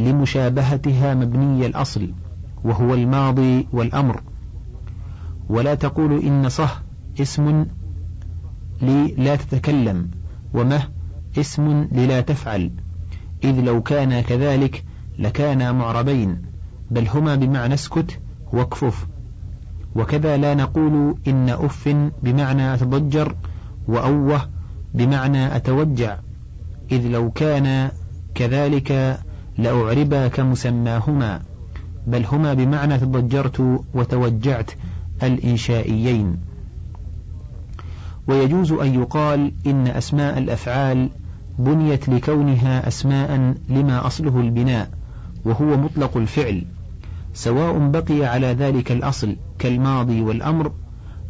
لمشابهتها 0.01 1.15
مبني 1.15 1.67
الأصل 1.67 2.11
وهو 2.65 2.95
الماضي 2.95 3.69
والأمر. 3.73 4.21
ولا 5.49 5.75
تقول 5.75 6.23
إن 6.23 6.49
صه 6.49 6.71
اسم 7.21 7.67
لي 8.83 9.15
لا 9.19 9.37
تتكلم 9.37 10.11
ومه 10.55 10.83
اسم 11.39 11.89
للا 11.93 12.21
تفعل. 12.21 12.71
إذ 13.45 13.61
لو 13.61 13.83
كان 13.83 14.21
كذلك 14.21 14.85
لكانا 15.19 15.73
معربين 15.73 16.43
بل 16.91 17.09
هما 17.09 17.35
بمعنى 17.35 17.75
اسكت 17.75 18.21
واكفف 18.53 19.07
وكذا 19.97 20.37
لا 20.37 20.55
نقول 20.55 21.15
إن 21.29 21.49
أف 21.49 21.97
بمعنى 22.23 22.75
أتضجر 22.75 23.35
وأوه 23.89 24.49
بمعنى 24.95 25.57
أتوجع 25.57 26.17
إذ 26.93 27.07
لو 27.09 27.31
كان 27.31 27.91
كذلك 28.35 29.21
لأعربا 29.59 30.29
كمسماهما 30.29 31.41
بل 32.07 32.25
هما 32.25 32.55
بمعنى 32.55 32.99
تضجرت 32.99 33.85
وتوجعت 33.95 34.71
الإنشائيين. 35.23 36.37
ويجوز 38.29 38.73
أن 38.73 38.95
يقال 39.03 39.53
إن 39.67 39.87
أسماء 39.87 40.39
الأفعال 40.39 41.11
بنيت 41.59 42.09
لكونها 42.09 42.89
أسماء 42.89 43.55
لما 43.69 44.07
أصله 44.07 44.41
البناء 44.41 44.91
وهو 45.45 45.77
مطلق 45.77 46.17
الفعل 46.17 46.65
سواء 47.35 47.79
بقي 47.79 48.25
على 48.25 48.47
ذلك 48.47 48.93
الأصل. 48.93 49.37
كالماضي 49.59 50.21
والأمر 50.21 50.73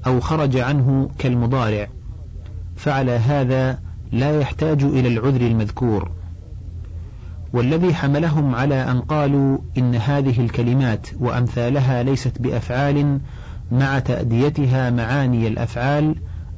أو 0.07 0.21
خرج 0.21 0.57
عنه 0.57 1.11
كالمضارع. 1.19 1.89
فعلى 2.77 3.12
هذا 3.12 3.79
لا 4.12 4.41
يحتاج 4.41 4.85
إلى 4.85 5.09
العذر 5.09 5.41
المذكور. 5.41 6.11
والذي 7.53 7.95
حملهم 7.95 8.55
على 8.55 8.91
أن 8.91 9.01
قالوا 9.01 9.59
إن 9.79 9.95
هذه 9.95 10.41
الكلمات 10.41 11.07
وأمثالها 11.21 12.03
ليست 12.03 12.43
بأفعال 12.43 13.21
مع 13.73 13.99
تأديتها 13.99 14.91
معاني 14.91 15.49
الأفعال 15.49 16.15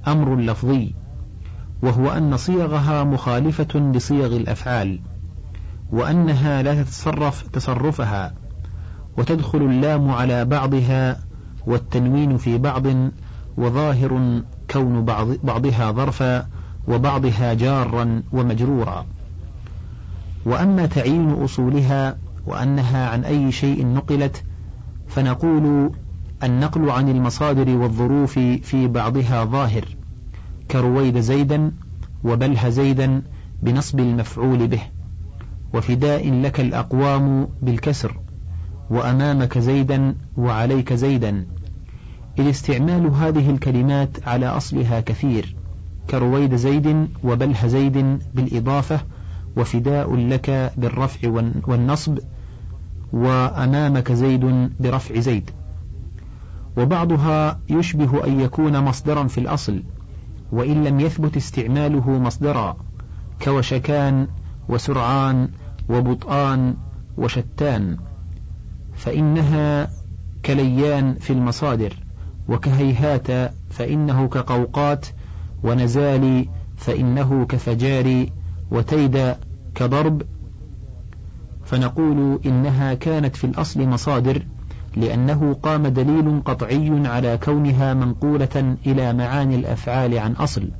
أمر 0.08 0.36
لفظي 0.36 0.94
وهو 1.82 2.10
أن 2.10 2.36
صيغها 2.36 3.04
مخالفة 3.04 3.78
لصيغ 3.94 4.36
الأفعال 4.36 5.00
وأنها 5.92 6.62
لا 6.62 6.82
تتصرف 6.82 7.42
تصرفها 7.42 8.34
وتدخل 9.18 9.58
اللام 9.58 10.10
على 10.10 10.44
بعضها 10.44 11.20
والتنوين 11.68 12.36
في 12.36 12.58
بعض 12.58 12.86
وظاهر 13.56 14.42
كون 14.70 15.04
بعض 15.04 15.28
بعضها 15.44 15.92
ظرفا 15.92 16.46
وبعضها 16.88 17.54
جارا 17.54 18.22
ومجرورا. 18.32 19.06
وأما 20.46 20.86
تعيين 20.86 21.30
أصولها 21.30 22.16
وأنها 22.46 23.08
عن 23.08 23.24
أي 23.24 23.52
شيء 23.52 23.86
نقلت 23.86 24.44
فنقول 25.08 25.90
النقل 26.42 26.90
عن 26.90 27.08
المصادر 27.08 27.76
والظروف 27.76 28.38
في 28.38 28.86
بعضها 28.86 29.44
ظاهر 29.44 29.84
كرويد 30.70 31.20
زيدا 31.20 31.72
وبله 32.24 32.68
زيدا 32.68 33.22
بنصب 33.62 34.00
المفعول 34.00 34.66
به 34.66 34.82
وفداء 35.74 36.30
لك 36.30 36.60
الأقوام 36.60 37.48
بالكسر. 37.62 38.20
وأمامك 38.90 39.58
زيدا 39.58 40.14
وعليك 40.36 40.92
زيدا. 40.92 41.46
إذ 42.38 42.48
استعمال 42.48 43.06
هذه 43.06 43.50
الكلمات 43.50 44.28
على 44.28 44.46
أصلها 44.46 45.00
كثير 45.00 45.56
كرويد 46.10 46.54
زيد 46.56 47.08
وبله 47.24 47.66
زيد 47.66 48.18
بالإضافة 48.34 49.00
وفداء 49.56 50.16
لك 50.16 50.72
بالرفع 50.76 51.28
والنصب 51.66 52.18
وأمامك 53.12 54.12
زيد 54.12 54.70
برفع 54.80 55.20
زيد. 55.20 55.50
وبعضها 56.76 57.60
يشبه 57.68 58.24
أن 58.26 58.40
يكون 58.40 58.84
مصدرا 58.84 59.26
في 59.26 59.38
الأصل 59.38 59.82
وإن 60.52 60.84
لم 60.84 61.00
يثبت 61.00 61.36
استعماله 61.36 62.10
مصدرا 62.10 62.76
كوشكان 63.42 64.28
وسرعان 64.68 65.48
وبطآن 65.88 66.76
وشتان. 67.16 68.07
فإنها 68.98 69.88
كليان 70.44 71.14
في 71.14 71.32
المصادر 71.32 71.92
وكهيهات 72.48 73.52
فإنه 73.70 74.28
كقوقات 74.28 75.06
ونزالي 75.62 76.48
فإنه 76.76 77.46
كفجاري 77.46 78.32
وتيد 78.70 79.34
كضرب. 79.74 80.22
فنقول 81.64 82.40
إنها 82.46 82.94
كانت 82.94 83.36
في 83.36 83.44
الأصل 83.44 83.88
مصادر 83.88 84.42
لأنه 84.96 85.54
قام 85.62 85.86
دليل 85.86 86.42
قطعي 86.44 87.06
على 87.06 87.38
كونها 87.38 87.94
منقولة 87.94 88.76
إلى 88.86 89.12
معاني 89.12 89.56
الأفعال 89.56 90.18
عن 90.18 90.32
أصل. 90.32 90.70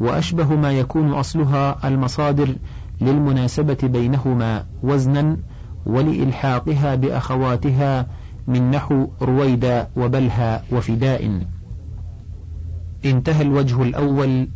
وأشبه 0.00 0.54
ما 0.54 0.72
يكون 0.72 1.12
أصلها 1.12 1.88
المصادر 1.88 2.56
للمناسبة 3.00 3.78
بينهما 3.82 4.64
وزنا 4.82 5.36
ولإلحاقها 5.86 6.94
بأخواتها 6.94 8.06
من 8.46 8.70
نحو 8.70 9.08
رويدا 9.22 9.88
وبلها 9.96 10.62
وفداء. 10.72 11.40
انتهى 13.04 13.42
الوجه 13.42 13.82
الأول. 13.82 14.48